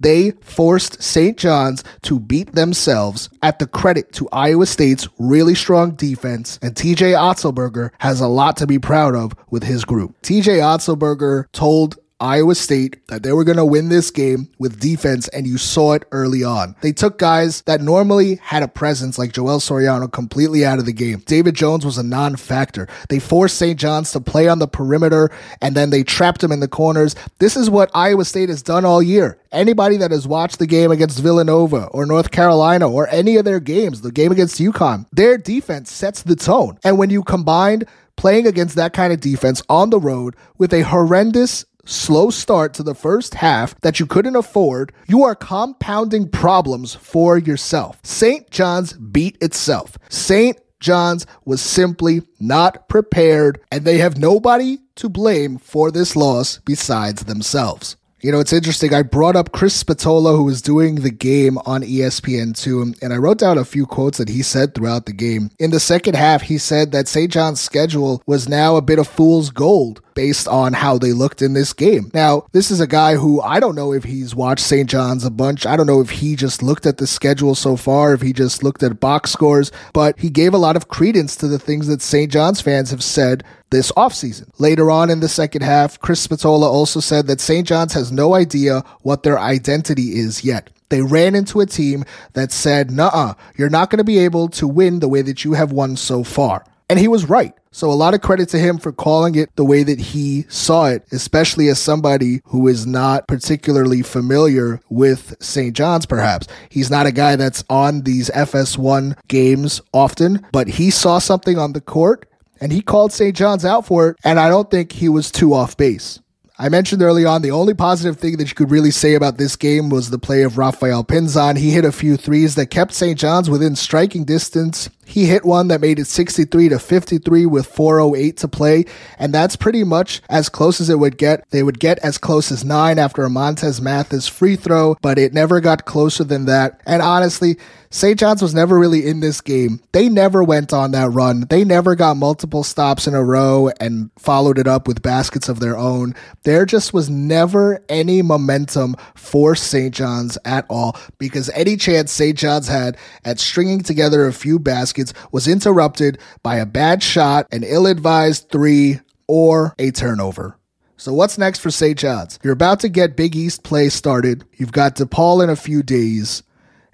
They 0.00 0.32
forced 0.40 1.02
St. 1.02 1.36
John's 1.36 1.82
to 2.02 2.20
beat 2.20 2.52
themselves 2.52 3.28
at 3.42 3.58
the 3.58 3.66
credit 3.66 4.12
to 4.14 4.28
Iowa 4.30 4.66
State's 4.66 5.08
really 5.18 5.54
strong 5.54 5.92
defense, 5.92 6.58
and 6.62 6.74
TJ 6.74 7.14
Otzelberger 7.14 7.90
has 7.98 8.20
a 8.20 8.28
lot 8.28 8.56
to 8.58 8.66
be 8.66 8.78
proud 8.78 9.14
of 9.14 9.32
with 9.50 9.64
his 9.64 9.84
group. 9.84 10.20
TJ 10.22 10.58
Otzelberger 10.58 11.50
told 11.52 11.98
Iowa 12.20 12.56
State 12.56 13.06
that 13.06 13.22
they 13.22 13.32
were 13.32 13.44
going 13.44 13.58
to 13.58 13.64
win 13.64 13.88
this 13.88 14.10
game 14.10 14.48
with 14.58 14.80
defense, 14.80 15.28
and 15.28 15.46
you 15.46 15.56
saw 15.56 15.92
it 15.92 16.04
early 16.10 16.42
on. 16.42 16.74
They 16.80 16.92
took 16.92 17.18
guys 17.18 17.62
that 17.62 17.80
normally 17.80 18.36
had 18.36 18.64
a 18.64 18.68
presence, 18.68 19.18
like 19.18 19.32
Joel 19.32 19.60
Soriano, 19.60 20.10
completely 20.10 20.66
out 20.66 20.80
of 20.80 20.86
the 20.86 20.92
game. 20.92 21.22
David 21.26 21.54
Jones 21.54 21.84
was 21.84 21.96
a 21.96 22.02
non 22.02 22.34
factor. 22.34 22.88
They 23.08 23.20
forced 23.20 23.56
St. 23.56 23.78
John's 23.78 24.10
to 24.12 24.20
play 24.20 24.48
on 24.48 24.58
the 24.58 24.66
perimeter, 24.66 25.30
and 25.60 25.76
then 25.76 25.90
they 25.90 26.02
trapped 26.02 26.42
him 26.42 26.50
in 26.50 26.60
the 26.60 26.68
corners. 26.68 27.14
This 27.38 27.56
is 27.56 27.70
what 27.70 27.90
Iowa 27.94 28.24
State 28.24 28.48
has 28.48 28.62
done 28.62 28.84
all 28.84 29.02
year. 29.02 29.38
Anybody 29.52 29.96
that 29.98 30.10
has 30.10 30.26
watched 30.26 30.58
the 30.58 30.66
game 30.66 30.90
against 30.90 31.20
Villanova 31.20 31.86
or 31.86 32.04
North 32.04 32.32
Carolina 32.32 32.90
or 32.90 33.08
any 33.08 33.36
of 33.36 33.44
their 33.44 33.60
games, 33.60 34.00
the 34.00 34.12
game 34.12 34.32
against 34.32 34.60
UConn, 34.60 35.06
their 35.12 35.38
defense 35.38 35.90
sets 35.90 36.22
the 36.22 36.36
tone. 36.36 36.78
And 36.82 36.98
when 36.98 37.10
you 37.10 37.22
combine 37.22 37.84
playing 38.18 38.46
against 38.46 38.74
that 38.74 38.92
kind 38.92 39.12
of 39.12 39.20
defense 39.20 39.62
on 39.68 39.90
the 39.90 40.00
road 40.00 40.34
with 40.58 40.74
a 40.74 40.82
horrendous 40.82 41.64
slow 41.88 42.30
start 42.30 42.74
to 42.74 42.82
the 42.82 42.94
first 42.94 43.34
half 43.34 43.74
that 43.80 43.98
you 43.98 44.06
couldn't 44.06 44.36
afford, 44.36 44.92
you 45.06 45.24
are 45.24 45.34
compounding 45.34 46.28
problems 46.28 46.94
for 46.94 47.38
yourself. 47.38 47.98
St. 48.02 48.50
John's 48.50 48.92
beat 48.92 49.36
itself. 49.40 49.98
St. 50.08 50.58
John's 50.80 51.26
was 51.44 51.60
simply 51.60 52.22
not 52.38 52.88
prepared, 52.88 53.60
and 53.72 53.84
they 53.84 53.98
have 53.98 54.16
nobody 54.16 54.78
to 54.96 55.08
blame 55.08 55.58
for 55.58 55.90
this 55.90 56.14
loss 56.14 56.60
besides 56.64 57.24
themselves. 57.24 57.96
You 58.20 58.32
know, 58.32 58.40
it's 58.40 58.52
interesting. 58.52 58.92
I 58.92 59.02
brought 59.02 59.36
up 59.36 59.52
Chris 59.52 59.74
Spatola, 59.74 60.34
who 60.34 60.42
was 60.42 60.60
doing 60.60 60.96
the 60.96 61.10
game 61.10 61.56
on 61.58 61.82
ESPN2, 61.82 63.00
and 63.00 63.12
I 63.12 63.16
wrote 63.16 63.38
down 63.38 63.58
a 63.58 63.64
few 63.64 63.86
quotes 63.86 64.18
that 64.18 64.28
he 64.28 64.42
said 64.42 64.74
throughout 64.74 65.06
the 65.06 65.12
game. 65.12 65.50
In 65.60 65.70
the 65.70 65.78
second 65.78 66.16
half, 66.16 66.42
he 66.42 66.58
said 66.58 66.90
that 66.90 67.06
St. 67.06 67.30
John's 67.30 67.60
schedule 67.60 68.20
was 68.26 68.48
now 68.48 68.74
a 68.74 68.82
bit 68.82 68.98
of 68.98 69.06
fool's 69.06 69.50
gold 69.50 70.02
based 70.14 70.48
on 70.48 70.72
how 70.72 70.98
they 70.98 71.12
looked 71.12 71.42
in 71.42 71.52
this 71.52 71.72
game. 71.72 72.10
Now, 72.12 72.44
this 72.50 72.72
is 72.72 72.80
a 72.80 72.88
guy 72.88 73.14
who 73.14 73.40
I 73.40 73.60
don't 73.60 73.76
know 73.76 73.92
if 73.92 74.02
he's 74.02 74.34
watched 74.34 74.64
St. 74.64 74.90
John's 74.90 75.24
a 75.24 75.30
bunch. 75.30 75.64
I 75.64 75.76
don't 75.76 75.86
know 75.86 76.00
if 76.00 76.10
he 76.10 76.34
just 76.34 76.60
looked 76.60 76.86
at 76.86 76.96
the 76.96 77.06
schedule 77.06 77.54
so 77.54 77.76
far, 77.76 78.14
if 78.14 78.20
he 78.20 78.32
just 78.32 78.64
looked 78.64 78.82
at 78.82 78.98
box 78.98 79.30
scores, 79.30 79.70
but 79.92 80.18
he 80.18 80.28
gave 80.28 80.54
a 80.54 80.58
lot 80.58 80.74
of 80.74 80.88
credence 80.88 81.36
to 81.36 81.46
the 81.46 81.58
things 81.60 81.86
that 81.86 82.02
St. 82.02 82.32
John's 82.32 82.60
fans 82.60 82.90
have 82.90 83.04
said 83.04 83.44
this 83.70 83.92
offseason. 83.92 84.48
Later 84.58 84.90
on 84.90 85.10
in 85.10 85.20
the 85.20 85.28
second 85.28 85.62
half, 85.62 86.00
Chris 86.00 86.20
Spatola 86.20 86.70
also 86.70 87.00
said 87.00 87.26
that 87.26 87.40
St. 87.40 87.66
John's 87.66 87.94
has 87.94 88.12
no 88.12 88.34
idea 88.34 88.84
what 89.02 89.22
their 89.22 89.38
identity 89.38 90.18
is 90.18 90.44
yet. 90.44 90.70
They 90.88 91.02
ran 91.02 91.34
into 91.34 91.60
a 91.60 91.66
team 91.66 92.04
that 92.32 92.50
said, 92.50 92.90
nah, 92.90 93.34
you're 93.56 93.68
not 93.68 93.90
going 93.90 93.98
to 93.98 94.04
be 94.04 94.18
able 94.18 94.48
to 94.50 94.66
win 94.66 95.00
the 95.00 95.08
way 95.08 95.22
that 95.22 95.44
you 95.44 95.52
have 95.52 95.70
won 95.72 95.96
so 95.96 96.24
far. 96.24 96.64
And 96.88 96.98
he 96.98 97.08
was 97.08 97.28
right. 97.28 97.52
So 97.70 97.90
a 97.90 97.92
lot 97.92 98.14
of 98.14 98.22
credit 98.22 98.48
to 98.50 98.58
him 98.58 98.78
for 98.78 98.92
calling 98.92 99.34
it 99.34 99.54
the 99.54 99.64
way 99.64 99.82
that 99.82 100.00
he 100.00 100.46
saw 100.48 100.86
it, 100.86 101.04
especially 101.12 101.68
as 101.68 101.78
somebody 101.78 102.40
who 102.46 102.66
is 102.66 102.86
not 102.86 103.28
particularly 103.28 104.02
familiar 104.02 104.80
with 104.88 105.36
St. 105.38 105.76
John's, 105.76 106.06
perhaps. 106.06 106.48
He's 106.70 106.90
not 106.90 107.06
a 107.06 107.12
guy 107.12 107.36
that's 107.36 107.62
on 107.68 108.02
these 108.02 108.30
FS1 108.30 109.18
games 109.28 109.82
often, 109.92 110.46
but 110.50 110.66
he 110.66 110.90
saw 110.90 111.18
something 111.18 111.58
on 111.58 111.74
the 111.74 111.80
court 111.82 112.27
and 112.60 112.72
he 112.72 112.80
called 112.80 113.12
St. 113.12 113.36
John's 113.36 113.64
out 113.64 113.86
for 113.86 114.08
it. 114.10 114.16
And 114.24 114.38
I 114.38 114.48
don't 114.48 114.70
think 114.70 114.92
he 114.92 115.08
was 115.08 115.30
too 115.30 115.54
off 115.54 115.76
base. 115.76 116.20
I 116.60 116.68
mentioned 116.68 117.02
early 117.02 117.24
on 117.24 117.42
the 117.42 117.52
only 117.52 117.72
positive 117.72 118.18
thing 118.18 118.36
that 118.38 118.48
you 118.48 118.54
could 118.54 118.72
really 118.72 118.90
say 118.90 119.14
about 119.14 119.38
this 119.38 119.54
game 119.54 119.90
was 119.90 120.10
the 120.10 120.18
play 120.18 120.42
of 120.42 120.58
Rafael 120.58 121.04
Pinzon. 121.04 121.56
He 121.56 121.70
hit 121.70 121.84
a 121.84 121.92
few 121.92 122.16
threes 122.16 122.56
that 122.56 122.66
kept 122.66 122.92
St. 122.92 123.16
John's 123.16 123.48
within 123.48 123.76
striking 123.76 124.24
distance. 124.24 124.90
He 125.08 125.24
hit 125.24 125.42
one 125.42 125.68
that 125.68 125.80
made 125.80 125.98
it 125.98 126.04
63 126.04 126.68
to 126.68 126.78
53 126.78 127.46
with 127.46 127.66
408 127.66 128.36
to 128.36 128.46
play, 128.46 128.84
and 129.18 129.32
that's 129.32 129.56
pretty 129.56 129.82
much 129.82 130.20
as 130.28 130.50
close 130.50 130.82
as 130.82 130.90
it 130.90 130.98
would 130.98 131.16
get. 131.16 131.48
They 131.48 131.62
would 131.62 131.80
get 131.80 131.98
as 132.00 132.18
close 132.18 132.52
as 132.52 132.62
9 132.62 132.98
after 132.98 133.24
a 133.24 133.30
Montez 133.30 133.80
Mathis 133.80 134.28
free 134.28 134.54
throw, 134.54 134.98
but 135.00 135.18
it 135.18 135.32
never 135.32 135.60
got 135.60 135.86
closer 135.86 136.24
than 136.24 136.44
that. 136.44 136.82
And 136.84 137.00
honestly, 137.00 137.56
St. 137.90 138.18
John's 138.18 138.42
was 138.42 138.54
never 138.54 138.78
really 138.78 139.06
in 139.06 139.20
this 139.20 139.40
game. 139.40 139.80
They 139.92 140.10
never 140.10 140.44
went 140.44 140.74
on 140.74 140.90
that 140.90 141.08
run. 141.08 141.46
They 141.48 141.64
never 141.64 141.94
got 141.94 142.18
multiple 142.18 142.62
stops 142.62 143.06
in 143.06 143.14
a 143.14 143.24
row 143.24 143.70
and 143.80 144.10
followed 144.18 144.58
it 144.58 144.66
up 144.66 144.86
with 144.86 145.00
baskets 145.00 145.48
of 145.48 145.60
their 145.60 145.76
own. 145.76 146.14
There 146.42 146.66
just 146.66 146.92
was 146.92 147.08
never 147.08 147.82
any 147.88 148.20
momentum 148.20 148.94
for 149.14 149.54
St. 149.54 149.94
John's 149.94 150.36
at 150.44 150.66
all 150.68 150.98
because 151.18 151.48
any 151.54 151.76
chance 151.76 152.12
St. 152.12 152.36
John's 152.36 152.68
had 152.68 152.98
at 153.24 153.40
stringing 153.40 153.80
together 153.80 154.26
a 154.26 154.34
few 154.34 154.58
baskets 154.58 154.97
was 155.32 155.48
interrupted 155.48 156.18
by 156.42 156.56
a 156.56 156.66
bad 156.66 157.02
shot, 157.02 157.46
an 157.52 157.64
ill 157.64 157.86
advised 157.86 158.50
three, 158.50 159.00
or 159.26 159.74
a 159.78 159.90
turnover. 159.90 160.58
So 160.96 161.12
what's 161.12 161.38
next 161.38 161.60
for 161.60 161.70
St. 161.70 161.96
John's? 161.96 162.38
You're 162.42 162.52
about 162.52 162.80
to 162.80 162.88
get 162.88 163.16
Big 163.16 163.36
East 163.36 163.62
play 163.62 163.88
started. 163.88 164.44
You've 164.56 164.72
got 164.72 164.96
DePaul 164.96 165.44
in 165.44 165.50
a 165.50 165.56
few 165.56 165.82
days 165.82 166.42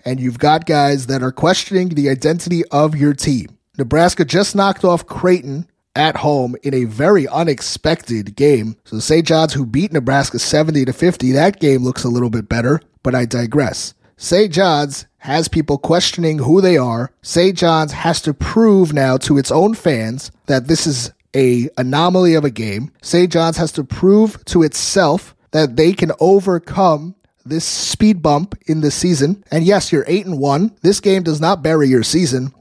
and 0.04 0.20
you've 0.20 0.38
got 0.38 0.66
guys 0.66 1.06
that 1.06 1.22
are 1.22 1.32
questioning 1.32 1.88
the 1.88 2.10
identity 2.10 2.64
of 2.66 2.94
your 2.94 3.14
team. 3.14 3.58
Nebraska 3.78 4.24
just 4.24 4.54
knocked 4.54 4.84
off 4.84 5.06
Creighton 5.06 5.66
at 5.96 6.16
home 6.18 6.56
in 6.62 6.74
a 6.74 6.84
very 6.84 7.26
unexpected 7.28 8.36
game. 8.36 8.76
So 8.84 8.98
St. 8.98 9.26
John's 9.26 9.54
who 9.54 9.64
beat 9.64 9.92
Nebraska 9.92 10.38
70 10.38 10.84
to 10.84 10.92
50, 10.92 11.32
that 11.32 11.60
game 11.60 11.82
looks 11.82 12.04
a 12.04 12.08
little 12.08 12.30
bit 12.30 12.48
better, 12.48 12.80
but 13.02 13.14
I 13.14 13.24
digress. 13.24 13.94
St. 14.16 14.52
John's 14.52 15.06
has 15.18 15.48
people 15.48 15.78
questioning 15.78 16.38
who 16.38 16.60
they 16.60 16.76
are. 16.76 17.10
St. 17.22 17.56
John's 17.56 17.92
has 17.92 18.20
to 18.22 18.34
prove 18.34 18.92
now 18.92 19.16
to 19.18 19.38
its 19.38 19.50
own 19.50 19.74
fans 19.74 20.30
that 20.46 20.68
this 20.68 20.86
is 20.86 21.12
a 21.34 21.68
anomaly 21.76 22.34
of 22.34 22.44
a 22.44 22.50
game. 22.50 22.92
St. 23.02 23.32
John's 23.32 23.56
has 23.56 23.72
to 23.72 23.84
prove 23.84 24.44
to 24.46 24.62
itself 24.62 25.34
that 25.50 25.76
they 25.76 25.92
can 25.92 26.12
overcome 26.20 27.14
this 27.44 27.64
speed 27.64 28.22
bump 28.22 28.56
in 28.66 28.80
the 28.80 28.90
season. 28.90 29.44
And 29.50 29.64
yes, 29.64 29.92
you're 29.92 30.04
8 30.06 30.26
and 30.26 30.38
1. 30.38 30.76
This 30.82 31.00
game 31.00 31.22
does 31.22 31.40
not 31.40 31.62
bury 31.62 31.88
your 31.88 32.02
season, 32.02 32.52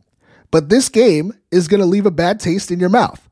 but 0.51 0.69
this 0.69 0.89
game 0.89 1.33
is 1.51 1.67
going 1.67 1.79
to 1.79 1.85
leave 1.85 2.05
a 2.05 2.11
bad 2.11 2.39
taste 2.39 2.71
in 2.71 2.79
your 2.79 2.89
mouth. 2.89 3.29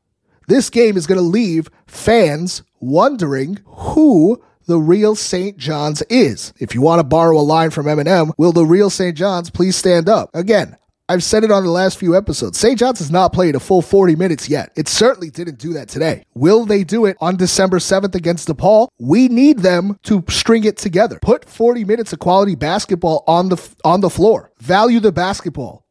This 0.48 0.70
game 0.70 0.96
is 0.96 1.06
going 1.06 1.18
to 1.18 1.22
leave 1.22 1.70
fans 1.86 2.62
wondering 2.80 3.58
who 3.64 4.42
the 4.66 4.78
real 4.78 5.14
St. 5.14 5.56
John's 5.56 6.02
is. 6.02 6.52
If 6.58 6.74
you 6.74 6.80
want 6.80 7.00
to 7.00 7.04
borrow 7.04 7.38
a 7.38 7.40
line 7.40 7.70
from 7.70 7.86
Eminem, 7.86 8.32
will 8.36 8.52
the 8.52 8.66
real 8.66 8.90
St. 8.90 9.16
John's 9.16 9.50
please 9.50 9.76
stand 9.76 10.08
up? 10.08 10.30
Again, 10.34 10.76
I've 11.08 11.24
said 11.24 11.44
it 11.44 11.50
on 11.50 11.64
the 11.64 11.70
last 11.70 11.98
few 11.98 12.16
episodes. 12.16 12.58
St. 12.58 12.78
John's 12.78 13.00
has 13.00 13.10
not 13.10 13.32
played 13.32 13.54
a 13.54 13.60
full 13.60 13.82
40 13.82 14.16
minutes 14.16 14.48
yet. 14.48 14.72
It 14.76 14.88
certainly 14.88 15.30
didn't 15.30 15.58
do 15.58 15.72
that 15.74 15.88
today. 15.88 16.24
Will 16.34 16.64
they 16.64 16.84
do 16.84 17.04
it 17.04 17.16
on 17.20 17.36
December 17.36 17.80
7th 17.80 18.14
against 18.14 18.48
DePaul? 18.48 18.88
We 18.98 19.28
need 19.28 19.58
them 19.58 19.98
to 20.04 20.24
string 20.28 20.64
it 20.64 20.78
together. 20.78 21.18
Put 21.20 21.48
40 21.48 21.84
minutes 21.84 22.12
of 22.12 22.20
quality 22.20 22.54
basketball 22.54 23.24
on 23.26 23.48
the 23.50 23.74
on 23.84 24.00
the 24.00 24.10
floor. 24.10 24.52
Value 24.60 25.00
the 25.00 25.12
basketball. 25.12 25.84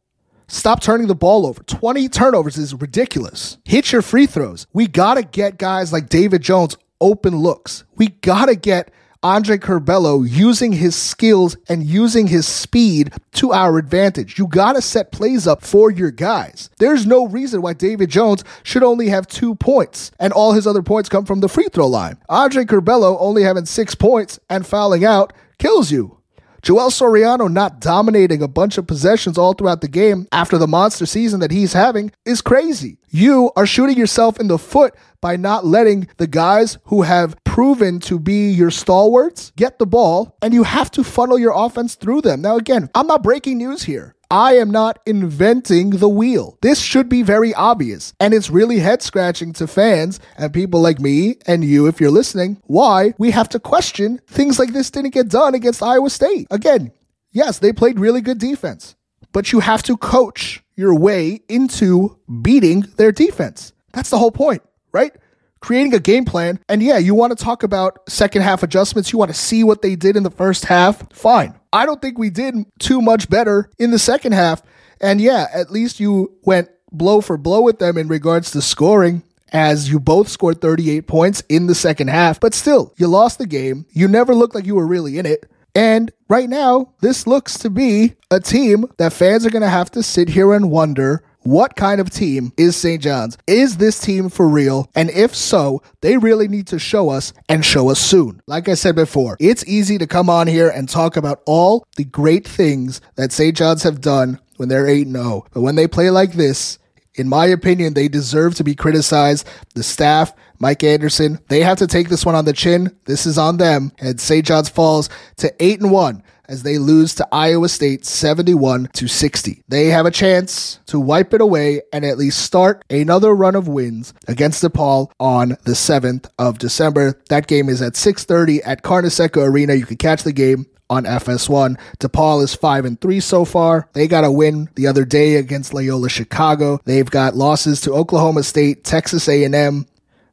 Stop 0.48 0.82
turning 0.82 1.06
the 1.06 1.14
ball 1.14 1.46
over. 1.46 1.62
20 1.62 2.08
turnovers 2.08 2.58
is 2.58 2.74
ridiculous. 2.74 3.58
Hit 3.64 3.92
your 3.92 4.02
free 4.02 4.26
throws. 4.26 4.66
We 4.72 4.86
got 4.86 5.14
to 5.14 5.22
get 5.22 5.56
guys 5.56 5.92
like 5.92 6.08
David 6.08 6.42
Jones 6.42 6.76
open 7.02 7.36
looks. 7.36 7.84
We 7.96 8.08
got 8.08 8.46
to 8.46 8.56
get 8.56 8.90
Andre 9.24 9.56
Curbelo 9.58 10.26
using 10.28 10.72
his 10.72 10.96
skills 10.96 11.56
and 11.68 11.84
using 11.84 12.26
his 12.26 12.46
speed 12.46 13.12
to 13.32 13.52
our 13.52 13.78
advantage. 13.78 14.38
You 14.38 14.48
got 14.48 14.72
to 14.72 14.82
set 14.82 15.12
plays 15.12 15.46
up 15.46 15.62
for 15.62 15.90
your 15.90 16.10
guys. 16.10 16.70
There's 16.78 17.06
no 17.06 17.26
reason 17.26 17.62
why 17.62 17.74
David 17.74 18.10
Jones 18.10 18.42
should 18.62 18.82
only 18.82 19.08
have 19.10 19.26
two 19.26 19.54
points 19.54 20.10
and 20.18 20.32
all 20.32 20.52
his 20.52 20.66
other 20.66 20.82
points 20.82 21.08
come 21.08 21.24
from 21.24 21.40
the 21.40 21.48
free 21.48 21.68
throw 21.72 21.86
line. 21.86 22.18
Andre 22.28 22.64
Curbelo 22.64 23.16
only 23.20 23.42
having 23.42 23.66
six 23.66 23.94
points 23.94 24.40
and 24.48 24.66
fouling 24.66 25.04
out 25.04 25.32
kills 25.58 25.92
you. 25.92 26.21
Joel 26.62 26.90
Soriano 26.90 27.52
not 27.52 27.80
dominating 27.80 28.40
a 28.40 28.46
bunch 28.46 28.78
of 28.78 28.86
possessions 28.86 29.36
all 29.36 29.52
throughout 29.52 29.80
the 29.80 29.88
game 29.88 30.28
after 30.30 30.58
the 30.58 30.68
monster 30.68 31.06
season 31.06 31.40
that 31.40 31.50
he's 31.50 31.72
having 31.72 32.12
is 32.24 32.40
crazy. 32.40 32.98
You 33.10 33.50
are 33.56 33.66
shooting 33.66 33.98
yourself 33.98 34.38
in 34.38 34.46
the 34.46 34.58
foot 34.58 34.94
by 35.20 35.34
not 35.34 35.66
letting 35.66 36.06
the 36.18 36.28
guys 36.28 36.78
who 36.84 37.02
have 37.02 37.36
proven 37.42 37.98
to 38.00 38.20
be 38.20 38.50
your 38.50 38.70
stalwarts 38.70 39.52
get 39.56 39.80
the 39.80 39.86
ball, 39.86 40.36
and 40.40 40.54
you 40.54 40.62
have 40.62 40.90
to 40.92 41.02
funnel 41.02 41.38
your 41.38 41.52
offense 41.52 41.96
through 41.96 42.20
them. 42.20 42.40
Now, 42.40 42.56
again, 42.56 42.90
I'm 42.94 43.08
not 43.08 43.24
breaking 43.24 43.58
news 43.58 43.82
here. 43.82 44.14
I 44.32 44.54
am 44.54 44.70
not 44.70 44.98
inventing 45.06 45.90
the 45.90 46.08
wheel. 46.08 46.58
This 46.62 46.80
should 46.80 47.08
be 47.08 47.22
very 47.22 47.52
obvious. 47.54 48.14
And 48.18 48.32
it's 48.32 48.48
really 48.50 48.78
head 48.78 49.02
scratching 49.02 49.52
to 49.54 49.66
fans 49.66 50.18
and 50.38 50.52
people 50.54 50.80
like 50.80 50.98
me 50.98 51.36
and 51.46 51.62
you, 51.62 51.86
if 51.86 52.00
you're 52.00 52.10
listening, 52.10 52.58
why 52.64 53.12
we 53.18 53.30
have 53.32 53.50
to 53.50 53.60
question 53.60 54.20
things 54.26 54.58
like 54.58 54.72
this 54.72 54.90
didn't 54.90 55.12
get 55.14 55.28
done 55.28 55.54
against 55.54 55.82
Iowa 55.82 56.08
State. 56.10 56.46
Again, 56.50 56.92
yes, 57.30 57.58
they 57.58 57.72
played 57.74 58.00
really 58.00 58.22
good 58.22 58.38
defense. 58.38 58.96
but 59.32 59.52
you 59.52 59.60
have 59.60 59.82
to 59.84 59.96
coach 59.96 60.62
your 60.76 60.94
way 60.94 61.40
into 61.48 62.18
beating 62.42 62.80
their 62.96 63.12
defense. 63.12 63.72
That's 63.92 64.10
the 64.10 64.18
whole 64.18 64.30
point, 64.32 64.62
right? 64.92 65.12
Creating 65.60 65.94
a 65.94 66.00
game 66.00 66.24
plan. 66.24 66.58
And 66.68 66.82
yeah, 66.82 66.98
you 66.98 67.14
want 67.14 67.36
to 67.36 67.44
talk 67.44 67.62
about 67.62 67.98
second 68.08 68.42
half 68.42 68.62
adjustments. 68.62 69.12
You 69.12 69.18
want 69.18 69.30
to 69.30 69.36
see 69.38 69.64
what 69.64 69.82
they 69.82 69.96
did 69.96 70.16
in 70.16 70.22
the 70.22 70.30
first 70.30 70.66
half. 70.66 71.10
Fine. 71.12 71.54
I 71.72 71.86
don't 71.86 72.02
think 72.02 72.18
we 72.18 72.30
did 72.30 72.54
too 72.78 73.00
much 73.00 73.30
better 73.30 73.70
in 73.78 73.90
the 73.90 73.98
second 73.98 74.32
half. 74.32 74.62
And 75.00 75.20
yeah, 75.20 75.46
at 75.52 75.70
least 75.70 76.00
you 76.00 76.36
went 76.42 76.68
blow 76.90 77.20
for 77.20 77.36
blow 77.36 77.62
with 77.62 77.78
them 77.78 77.96
in 77.96 78.08
regards 78.08 78.50
to 78.52 78.62
scoring 78.62 79.22
as 79.52 79.90
you 79.90 80.00
both 80.00 80.28
scored 80.28 80.60
38 80.60 81.06
points 81.06 81.42
in 81.48 81.66
the 81.66 81.74
second 81.74 82.08
half. 82.08 82.40
But 82.40 82.54
still, 82.54 82.92
you 82.96 83.06
lost 83.06 83.38
the 83.38 83.46
game. 83.46 83.86
You 83.90 84.08
never 84.08 84.34
looked 84.34 84.54
like 84.54 84.66
you 84.66 84.74
were 84.74 84.86
really 84.86 85.18
in 85.18 85.26
it. 85.26 85.50
And 85.74 86.12
right 86.28 86.48
now, 86.48 86.92
this 87.00 87.26
looks 87.26 87.58
to 87.58 87.70
be 87.70 88.14
a 88.30 88.40
team 88.40 88.86
that 88.98 89.12
fans 89.12 89.46
are 89.46 89.50
going 89.50 89.62
to 89.62 89.68
have 89.68 89.90
to 89.92 90.02
sit 90.02 90.28
here 90.28 90.52
and 90.52 90.70
wonder 90.70 91.24
what 91.44 91.76
kind 91.76 92.00
of 92.00 92.10
team 92.10 92.52
is 92.56 92.76
St. 92.76 93.02
John's? 93.02 93.36
Is 93.46 93.76
this 93.76 93.98
team 94.00 94.28
for 94.28 94.48
real? 94.48 94.88
And 94.94 95.10
if 95.10 95.34
so, 95.34 95.82
they 96.00 96.16
really 96.16 96.48
need 96.48 96.66
to 96.68 96.78
show 96.78 97.10
us 97.10 97.32
and 97.48 97.64
show 97.64 97.90
us 97.90 98.00
soon. 98.00 98.40
Like 98.46 98.68
I 98.68 98.74
said 98.74 98.94
before, 98.94 99.36
it's 99.40 99.66
easy 99.66 99.98
to 99.98 100.06
come 100.06 100.30
on 100.30 100.46
here 100.46 100.68
and 100.68 100.88
talk 100.88 101.16
about 101.16 101.42
all 101.46 101.86
the 101.96 102.04
great 102.04 102.46
things 102.46 103.00
that 103.16 103.32
St. 103.32 103.56
John's 103.56 103.82
have 103.82 104.00
done 104.00 104.40
when 104.56 104.68
they're 104.68 104.88
8 104.88 105.08
0. 105.08 105.46
But 105.52 105.62
when 105.62 105.74
they 105.74 105.88
play 105.88 106.10
like 106.10 106.32
this, 106.32 106.78
in 107.14 107.28
my 107.28 107.46
opinion, 107.46 107.94
they 107.94 108.08
deserve 108.08 108.54
to 108.54 108.64
be 108.64 108.74
criticized. 108.74 109.46
The 109.74 109.82
staff, 109.82 110.32
Mike 110.62 110.84
Anderson, 110.84 111.40
they 111.48 111.60
have 111.60 111.78
to 111.78 111.88
take 111.88 112.08
this 112.08 112.24
one 112.24 112.36
on 112.36 112.44
the 112.44 112.52
chin. 112.52 112.96
This 113.06 113.26
is 113.26 113.36
on 113.36 113.56
them. 113.56 113.90
And 113.98 114.20
St. 114.20 114.46
John's 114.46 114.68
falls 114.68 115.08
to 115.38 115.52
8 115.58 115.80
and 115.80 115.90
1 115.90 116.22
as 116.48 116.62
they 116.62 116.78
lose 116.78 117.16
to 117.16 117.26
Iowa 117.32 117.68
State 117.68 118.06
71 118.06 118.88
to 118.92 119.08
60. 119.08 119.64
They 119.66 119.86
have 119.86 120.06
a 120.06 120.12
chance 120.12 120.78
to 120.86 121.00
wipe 121.00 121.34
it 121.34 121.40
away 121.40 121.82
and 121.92 122.04
at 122.04 122.16
least 122.16 122.44
start 122.44 122.84
another 122.88 123.34
run 123.34 123.56
of 123.56 123.66
wins 123.66 124.14
against 124.28 124.62
DePaul 124.62 125.10
on 125.18 125.56
the 125.64 125.72
7th 125.72 126.28
of 126.38 126.60
December. 126.60 127.20
That 127.28 127.48
game 127.48 127.68
is 127.68 127.82
at 127.82 127.96
6:30 127.96 128.62
at 128.64 128.84
Carnesecca 128.84 129.44
Arena. 129.44 129.74
You 129.74 129.86
can 129.86 129.96
catch 129.96 130.22
the 130.22 130.32
game 130.32 130.66
on 130.88 131.04
FS1. 131.04 131.76
DePaul 131.98 132.44
is 132.44 132.54
5 132.54 132.84
and 132.84 133.00
3 133.00 133.18
so 133.18 133.44
far. 133.44 133.88
They 133.94 134.06
got 134.06 134.24
a 134.24 134.30
win 134.30 134.68
the 134.74 134.86
other 134.86 135.04
day 135.04 135.36
against 135.36 135.72
Loyola 135.72 136.08
Chicago. 136.10 136.80
They've 136.84 137.10
got 137.10 137.34
losses 137.34 137.80
to 137.80 137.94
Oklahoma 137.94 138.42
State, 138.42 138.84
Texas 138.84 139.26
A&M, 139.26 139.86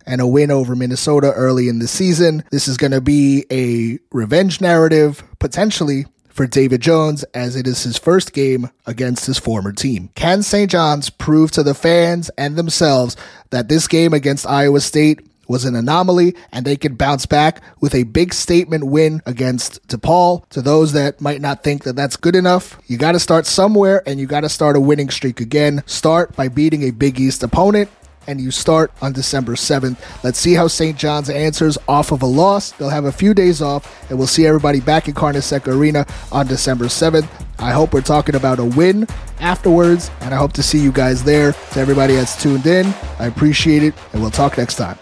and 0.10 0.19
a 0.19 0.28
win 0.28 0.52
over 0.52 0.76
Minnesota 0.76 1.32
early 1.34 1.69
in 1.69 1.80
the 1.80 1.88
season. 1.88 2.43
This 2.52 2.67
is 2.67 2.76
going 2.76 2.91
to 2.91 3.00
be 3.00 3.45
a 3.52 4.00
revenge 4.12 4.60
narrative 4.60 5.24
potentially 5.38 6.06
for 6.30 6.48
David 6.48 6.82
Jones 6.82 7.24
as 7.34 7.56
it 7.56 7.67
is 7.67 7.84
his 7.84 7.98
first 7.98 8.34
game 8.34 8.69
against 8.86 9.28
his 9.28 9.38
former 9.38 9.72
team. 9.72 10.10
Can 10.15 10.41
St. 10.41 10.69
John's 10.69 11.10
prove 11.10 11.52
to 11.52 11.63
the 11.63 11.74
fans 11.76 12.30
and 12.38 12.56
themselves 12.56 13.15
that 13.52 13.69
this 13.69 13.88
game 13.88 14.13
against 14.13 14.48
Iowa 14.48 14.82
State 14.82 15.22
was 15.48 15.65
an 15.65 15.76
anomaly 15.76 16.36
and 16.52 16.65
they 16.65 16.78
could 16.78 16.98
bounce 16.98 17.26
back 17.26 17.62
with 17.82 17.93
a 17.93 18.04
big 18.04 18.34
statement 18.34 18.86
win 18.86 19.22
against 19.26 19.86
DePaul. 19.88 20.48
To 20.50 20.62
those 20.62 20.93
that 20.93 21.19
might 21.19 21.41
not 21.41 21.63
think 21.63 21.84
that 21.84 21.95
that's 21.95 22.15
good 22.15 22.36
enough, 22.36 22.80
you 22.88 22.98
got 22.98 23.12
to 23.12 23.19
start 23.19 23.45
somewhere 23.45 24.02
and 24.08 24.19
you 24.19 24.28
got 24.28 24.41
to 24.41 24.50
start 24.50 24.76
a 24.76 24.80
winning 24.80 25.10
streak 25.10 25.41
again. 25.41 25.84
Start 25.88 26.36
by 26.36 26.48
beating 26.48 26.84
a 26.84 26.91
Big 26.91 27.19
East 27.19 27.43
opponent 27.43 27.89
and 28.30 28.39
you 28.39 28.52
start 28.52 28.92
on 29.02 29.12
December 29.12 29.56
7th. 29.56 29.98
Let's 30.24 30.38
see 30.38 30.54
how 30.54 30.68
St. 30.68 30.96
John's 30.96 31.32
answers 31.32 31.80
off 31.88 32.12
of 32.12 32.22
a 32.22 32.28
loss. 32.28 32.72
They'll 32.74 32.89
have 32.89 33.06
a 33.06 33.12
few 33.12 33.34
days 33.34 33.60
off, 33.60 34.08
and 34.08 34.20
we'll 34.20 34.28
see 34.28 34.46
everybody 34.46 34.80
back 34.80 35.08
in 35.08 35.15
Carnesecca 35.15 35.76
Arena 35.76 36.06
on 36.32 36.46
December 36.46 36.86
7th. 36.86 37.28
I 37.58 37.72
hope 37.72 37.92
we're 37.92 38.02
talking 38.02 38.36
about 38.36 38.60
a 38.60 38.65
win 38.65 39.08
afterwards, 39.39 40.12
and 40.22 40.32
I 40.32 40.38
hope 40.38 40.54
to 40.54 40.63
see 40.63 40.78
you 40.78 40.92
guys 40.92 41.24
there. 41.24 41.54
To 41.72 41.80
everybody 41.80 42.13
that's 42.13 42.39
tuned 42.39 42.68
in, 42.68 42.94
I 43.18 43.26
appreciate 43.26 43.82
it, 43.82 43.96
and 44.13 44.22
we'll 44.22 44.30
talk 44.30 44.60
next 44.60 44.76
time. 44.76 45.00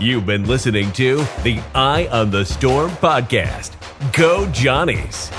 You've 0.00 0.24
been 0.24 0.46
listening 0.46 0.90
to 0.92 1.26
the 1.42 1.60
Eye 1.74 2.08
on 2.10 2.30
the 2.30 2.44
Storm 2.46 2.90
podcast. 2.92 3.72
Go 4.14 4.46
Johnnies. 4.50 5.30